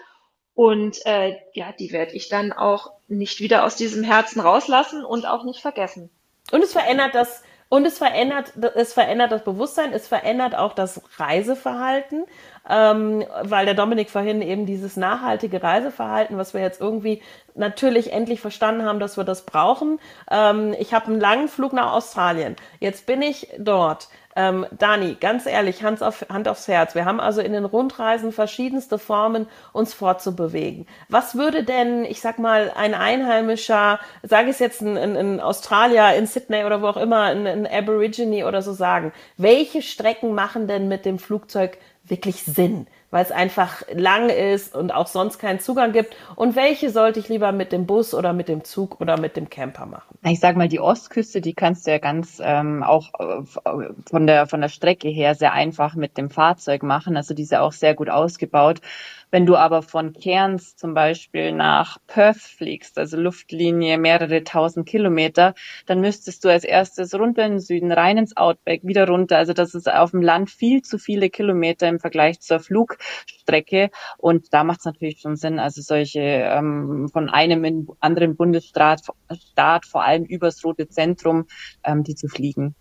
Und 0.55 1.05
äh, 1.05 1.37
ja, 1.53 1.73
die 1.73 1.93
werde 1.93 2.13
ich 2.13 2.29
dann 2.29 2.53
auch 2.53 2.93
nicht 3.09 3.41
wieder 3.41 3.65
aus 3.65 3.77
diesem 3.77 4.03
Herzen 4.03 4.41
rauslassen 4.41 5.05
und 5.05 5.27
auch 5.27 5.45
nicht 5.45 5.61
vergessen. 5.61 6.11
Und 6.51 6.63
es 6.63 6.73
verändert 6.73 7.15
das 7.15 7.43
und 7.69 7.85
es 7.85 7.99
verändert, 7.99 8.53
es 8.77 8.93
verändert 8.93 9.33
das 9.33 9.45
Bewusstsein, 9.45 9.93
es 9.93 10.07
verändert 10.07 10.55
auch 10.55 10.73
das 10.73 11.03
Reiseverhalten, 11.19 12.25
ähm, 12.69 13.25
weil 13.43 13.65
der 13.65 13.75
Dominik 13.75 14.11
vorhin 14.11 14.43
eben 14.43 14.67
dieses 14.67 14.97
nachhaltige 14.97 15.63
Reiseverhalten, 15.63 16.37
was 16.37 16.55
wir 16.55 16.61
jetzt 16.61 16.81
irgendwie 16.81 17.23
natürlich 17.55 18.13
endlich 18.13 18.41
verstanden 18.41 18.85
haben, 18.85 19.01
dass 19.01 19.17
wir 19.17 19.25
das 19.25 19.47
brauchen. 19.47 19.99
Ähm, 20.31 20.75
ich 20.79 20.95
habe 20.95 21.07
einen 21.07 21.21
langen 21.21 21.49
Flug 21.49 21.73
nach 21.73 21.93
Australien. 21.93 22.57
Jetzt 22.81 23.07
bin 23.07 23.23
ich 23.23 23.49
dort. 23.59 24.09
Ähm, 24.39 24.67
Dani, 24.79 25.17
ganz 25.19 25.47
ehrlich, 25.47 25.83
Hand, 25.83 26.03
auf, 26.03 26.27
Hand 26.29 26.47
aufs 26.47 26.69
Herz. 26.69 26.95
Wir 26.95 27.07
haben 27.07 27.21
also 27.21 27.41
in 27.41 27.55
den 27.55 27.65
Rundreisen 27.65 28.33
verschiedenste 28.33 28.99
Formen, 28.99 29.49
uns 29.73 29.95
fortzubewegen. 29.95 30.87
Was 31.09 31.37
würde 31.37 31.65
denn, 31.65 32.05
ich 32.05 32.21
sag 32.21 32.39
mal, 32.39 32.71
ein 32.77 32.93
Einheimischer, 32.93 33.99
sage 34.23 34.51
ich 34.51 34.59
jetzt 34.59 34.83
ein, 34.83 34.99
ein, 34.99 35.17
ein, 35.17 35.41
Australier 35.41 36.15
in 36.17 36.27
Sydney 36.27 36.67
oder 36.67 36.83
wo 36.83 36.89
auch 36.89 36.99
immer, 36.99 37.23
ein, 37.23 37.47
ein 37.47 37.67
Aborigine 37.67 38.47
oder 38.47 38.61
so 38.61 38.75
sagen? 38.75 39.15
Welche 39.39 39.81
Strecken 39.81 40.35
machen 40.35 40.69
denn 40.69 40.87
mit 40.87 41.07
dem 41.07 41.19
Flugzeug 41.19 41.79
wirklich 42.09 42.43
Sinn? 42.43 42.87
weil 43.11 43.23
es 43.23 43.33
einfach 43.33 43.83
lang 43.95 44.29
ist 44.29 44.75
und 44.75 44.91
auch 44.93 45.07
sonst 45.07 45.39
keinen 45.39 45.61
Zugang 45.61 45.93
gibt? 45.93 46.17
Und 46.35 46.57
welche 46.57 46.91
sollte 46.91 47.21
ich 47.21 47.29
lieber 47.29 47.53
mit 47.53 47.73
dem 47.73 47.87
Bus 47.87 48.15
oder 48.15 48.33
mit 48.33 48.49
dem 48.49 48.65
Zug 48.65 49.01
oder 49.01 49.19
mit 49.19 49.37
dem 49.37 49.49
Camper 49.49 49.87
machen? 49.87 50.19
Ich 50.23 50.41
sag 50.41 50.57
mal, 50.57 50.69
die 50.69 50.81
Ostküste, 50.81 51.41
die 51.41 51.55
kannst 51.55 51.87
du 51.87 51.93
ja 51.93 51.99
ganz 51.99 52.43
ähm, 52.45 52.83
auch 52.83 53.13
äh, 53.19 53.91
von 54.09 54.27
der 54.27 54.47
von 54.47 54.61
der 54.61 54.69
Strecke 54.69 55.09
her 55.09 55.35
sehr 55.35 55.53
einfach 55.53 55.95
mit 55.95 56.19
dem 56.19 56.31
Fahrzeug 56.31 56.83
machen. 56.83 57.17
Also 57.17 57.33
die 57.33 57.45
ist 57.45 57.53
ja 57.53 57.61
auch 57.61 57.73
sehr 57.73 57.95
gut 57.95 58.11
ausgebaut. 58.11 58.81
Wenn 59.31 59.45
du 59.45 59.57
aber 59.57 59.83
von 59.83 60.13
Cairns 60.13 60.77
zum 60.77 60.95
Beispiel 60.95 61.53
nach 61.53 61.99
Perth 62.07 62.37
fliegst, 62.37 62.97
also 62.97 63.17
Luftlinie 63.17 63.99
mehrere 63.99 64.45
tausend 64.45 64.87
Kilometer, 64.89 65.55
dann 65.87 66.01
müsstest 66.01 66.45
du 66.45 66.49
als 66.49 66.63
erstes 66.63 67.13
runter 67.15 67.45
in 67.45 67.53
den 67.53 67.61
Süden, 67.61 67.91
rein 67.91 68.19
ins 68.19 68.37
Outback, 68.37 68.83
wieder 68.85 69.09
runter. 69.09 69.37
Also 69.37 69.53
das 69.53 69.75
ist 69.75 69.93
auf 69.93 70.13
dem 70.13 70.23
Land 70.23 70.51
viel 70.51 70.83
zu 70.83 70.99
viele 70.99 71.29
Kilometer 71.29 71.89
im 71.89 71.99
Vergleich 71.99 72.41
zur 72.41 72.61
Flugstrecke. 72.61 73.91
Und 74.17 74.55
da 74.55 74.63
macht 74.63 74.79
es 74.81 74.85
natürlich 74.85 75.21
schon 75.21 75.37
Sinn, 75.37 75.59
also 75.59 75.83
solche 75.83 76.21
ähm, 76.21 77.09
von 77.13 77.29
einem 77.29 77.65
in 77.65 77.89
anderen 78.01 78.37
Bundesstaat, 78.37 79.03
Staat, 79.51 79.87
vor 79.87 80.05
allem 80.05 80.25
übers 80.25 80.65
Rote 80.65 80.89
Zentrum, 80.89 81.47
ähm, 81.83 82.05
die 82.05 82.15
zu 82.15 82.29
fliegen. 82.29 82.77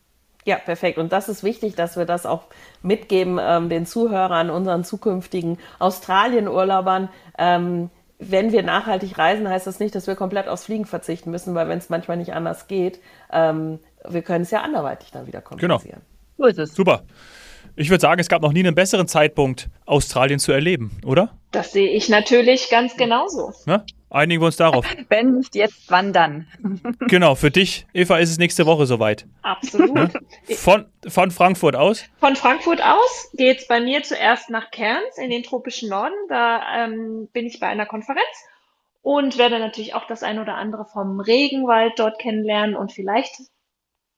Ja, 0.45 0.58
perfekt. 0.58 0.99
Und 0.99 1.12
das 1.12 1.27
ist 1.27 1.43
wichtig, 1.43 1.75
dass 1.75 1.97
wir 1.97 2.05
das 2.05 2.25
auch 2.25 2.43
mitgeben 2.84 3.39
ähm, 3.41 3.67
den 3.67 3.88
Zuhörern, 3.88 4.51
unseren 4.51 4.84
zukünftigen 4.84 5.58
Australien-Urlaubern. 5.79 7.10
Ähm, 7.38 7.89
wenn 8.19 8.51
wir 8.51 8.62
nachhaltig 8.62 9.17
reisen, 9.17 9.49
heißt 9.49 9.67
das 9.67 9.79
nicht, 9.79 9.95
dass 9.95 10.08
wir 10.08 10.15
komplett 10.15 10.47
aufs 10.47 10.65
Fliegen 10.65 10.86
verzichten 10.86 11.31
müssen, 11.31 11.55
weil 11.55 11.67
wenn 11.67 11.79
es 11.79 11.89
manchmal 11.89 12.17
nicht 12.17 12.34
anders 12.34 12.67
geht, 12.67 12.99
ähm, 13.31 13.79
wir 14.08 14.21
können 14.21 14.43
es 14.43 14.51
ja 14.51 14.62
anderweitig 14.62 15.12
dann 15.12 15.25
wieder 15.25 15.41
kompensieren. 15.41 16.01
Genau. 16.38 16.38
So 16.38 16.45
ist 16.45 16.60
es. 16.60 16.75
Super. 16.75 17.03
Ich 17.75 17.89
würde 17.89 18.01
sagen, 18.01 18.21
es 18.21 18.29
gab 18.29 18.41
noch 18.41 18.53
nie 18.53 18.60
einen 18.60 18.75
besseren 18.75 19.08
Zeitpunkt, 19.08 19.69
Australien 19.86 20.39
zu 20.39 20.51
erleben, 20.51 20.97
oder? 21.03 21.36
Das 21.56 21.72
sehe 21.72 21.89
ich 21.89 22.10
natürlich 22.10 22.70
ganz 22.70 22.98
genauso. 22.98 23.54
Na? 23.65 23.86
Einigen 24.10 24.41
wir 24.41 24.48
uns 24.48 24.58
darauf. 24.58 24.86
Wenn 25.08 25.36
nicht 25.36 25.56
jetzt, 25.56 25.89
wann 25.89 26.12
dann? 26.12 26.48
genau, 27.08 27.36
für 27.36 27.50
dich, 27.50 27.88
Eva, 27.94 28.18
ist 28.18 28.30
es 28.30 28.38
nächste 28.38 28.65
Woche 28.65 28.86
soweit. 28.86 29.26
Absolut. 29.41 29.94
Ne? 29.94 30.12
Von, 30.58 30.86
von 31.08 31.32
Frankfurt 31.32 31.78
aus? 31.78 32.04
Von 32.20 32.36
Frankfurt 32.36 32.84
aus 32.84 33.32
geht 33.36 33.60
es 33.60 33.68
bei 33.70 33.80
mir 33.80 34.04
zuerst 34.04 34.50
nach 34.50 34.70
Cairns 34.70 35.18
in 35.18 35.30
den 35.30 35.44
tropischen 35.44 35.88
Norden. 35.88 36.13
Da 36.28 36.84
ähm, 36.84 37.30
bin 37.32 37.46
ich 37.46 37.62
bei 37.62 37.68
einer 37.68 37.86
Konferenz. 37.86 38.26
und 39.02 39.38
werde 39.38 39.58
natürlich 39.58 39.94
auch 39.94 40.08
das 40.08 40.24
ein 40.24 40.39
oder 40.39 40.56
andere 40.56 40.84
vom 40.84 41.22
Regenwald 41.22 41.94
dort 41.96 42.20
kennenlernen 42.20 42.76
und 42.76 42.91
vielleicht 42.91 43.34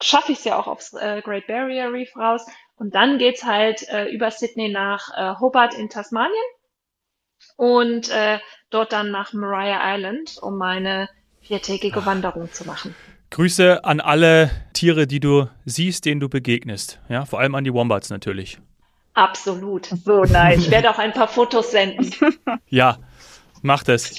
schaffe 0.02 0.32
ich 0.32 0.40
es 0.40 0.46
ja 0.46 0.58
auch 0.58 0.66
aufs 0.66 0.94
äh, 0.94 1.22
Great 1.22 1.46
Barrier 1.46 1.94
Reef 1.94 2.16
raus. 2.16 2.48
Und 2.78 2.96
dann 2.96 3.20
geht's 3.20 3.44
halt 3.44 3.88
äh, 3.90 4.06
über 4.06 4.32
Sydney 4.32 4.70
nach 4.70 5.10
äh, 5.16 5.40
Hobart 5.40 5.76
in 5.76 5.90
Tasmanien 5.90 6.34
und 7.56 8.10
äh, 8.10 8.40
dort 8.70 8.92
dann 8.94 9.12
nach 9.12 9.34
Mariah 9.34 9.96
Island, 9.96 10.38
um 10.42 10.58
meine 10.58 11.10
viertägige 11.42 12.06
Wanderung 12.06 12.52
zu 12.52 12.66
machen. 12.66 12.96
Grüße 13.30 13.84
an 13.84 14.00
alle 14.00 14.52
Tiere, 14.74 15.08
die 15.08 15.20
du 15.20 15.50
siehst, 15.66 16.06
denen 16.06 16.20
du 16.20 16.30
begegnest. 16.30 17.00
Ja, 17.10 17.26
vor 17.26 17.40
allem 17.40 17.56
an 17.56 17.64
die 17.64 17.74
Wombats 17.74 18.10
natürlich. 18.10 18.60
Absolut. 19.14 19.86
So 19.86 20.24
nice. 20.24 20.60
Ich 20.60 20.72
werde 20.72 20.90
auch 20.92 21.00
ein 21.00 21.12
paar 21.12 21.28
Fotos 21.28 21.72
senden. 21.72 22.14
Ja, 22.70 23.00
macht 23.62 23.90
es. 23.90 24.18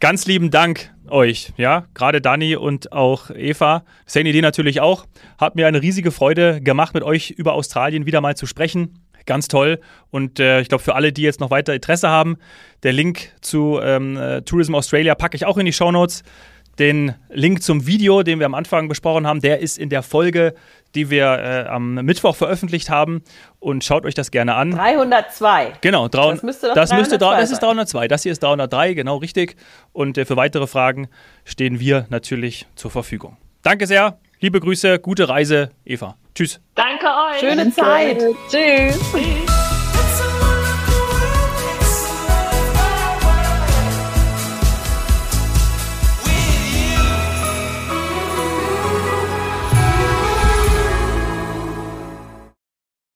Ganz 0.00 0.26
lieben 0.26 0.50
Dank 0.50 0.90
euch, 1.08 1.52
ja, 1.56 1.86
gerade 1.94 2.20
Dani 2.20 2.56
und 2.56 2.92
auch 2.92 3.30
Eva, 3.30 3.84
Sani 4.06 4.32
dir 4.32 4.42
natürlich 4.42 4.80
auch. 4.80 5.06
Hat 5.38 5.56
mir 5.56 5.66
eine 5.66 5.82
riesige 5.82 6.10
Freude 6.10 6.60
gemacht, 6.60 6.94
mit 6.94 7.02
euch 7.02 7.30
über 7.30 7.54
Australien 7.54 8.06
wieder 8.06 8.20
mal 8.20 8.36
zu 8.36 8.46
sprechen. 8.46 8.98
Ganz 9.26 9.48
toll. 9.48 9.80
Und 10.10 10.40
äh, 10.40 10.60
ich 10.60 10.68
glaube, 10.68 10.82
für 10.82 10.94
alle, 10.94 11.12
die 11.12 11.22
jetzt 11.22 11.40
noch 11.40 11.50
weiter 11.50 11.74
Interesse 11.74 12.08
haben, 12.08 12.38
der 12.82 12.92
Link 12.92 13.32
zu 13.40 13.78
ähm, 13.82 14.16
äh, 14.16 14.42
Tourism 14.42 14.74
Australia 14.74 15.14
packe 15.14 15.36
ich 15.36 15.44
auch 15.44 15.58
in 15.58 15.66
die 15.66 15.72
Show 15.72 15.90
Notes. 15.90 16.22
Den 16.78 17.16
Link 17.28 17.62
zum 17.64 17.88
Video, 17.88 18.22
den 18.22 18.38
wir 18.38 18.46
am 18.46 18.54
Anfang 18.54 18.86
besprochen 18.86 19.26
haben, 19.26 19.40
der 19.40 19.58
ist 19.58 19.78
in 19.78 19.88
der 19.88 20.04
Folge, 20.04 20.54
die 20.94 21.10
wir 21.10 21.24
äh, 21.24 21.68
am 21.68 21.94
Mittwoch 21.94 22.36
veröffentlicht 22.36 22.88
haben. 22.88 23.22
Und 23.58 23.82
schaut 23.82 24.04
euch 24.06 24.14
das 24.14 24.30
gerne 24.30 24.54
an. 24.54 24.70
302. 24.70 25.72
Genau, 25.80 26.06
das 26.06 26.42
müsste, 26.44 26.70
das, 26.74 26.92
müsste 26.92 27.18
das 27.18 27.50
ist 27.50 27.60
302. 27.60 28.06
Das 28.06 28.22
hier 28.22 28.30
ist 28.30 28.42
303, 28.44 28.94
genau 28.94 29.16
richtig. 29.16 29.56
Und 29.92 30.18
äh, 30.18 30.24
für 30.24 30.36
weitere 30.36 30.68
Fragen 30.68 31.08
stehen 31.44 31.80
wir 31.80 32.06
natürlich 32.10 32.66
zur 32.76 32.92
Verfügung. 32.92 33.36
Danke 33.62 33.88
sehr. 33.88 34.18
Liebe 34.40 34.60
Grüße, 34.60 34.98
gute 35.00 35.28
Reise, 35.28 35.70
Eva. 35.84 36.16
Tschüss. 36.34 36.60
Danke 36.74 37.06
euch. 37.06 37.40
Schöne 37.40 37.72
Zeit. 37.72 38.18
Tschüss. 38.48 38.98
Tschüss. 39.10 39.47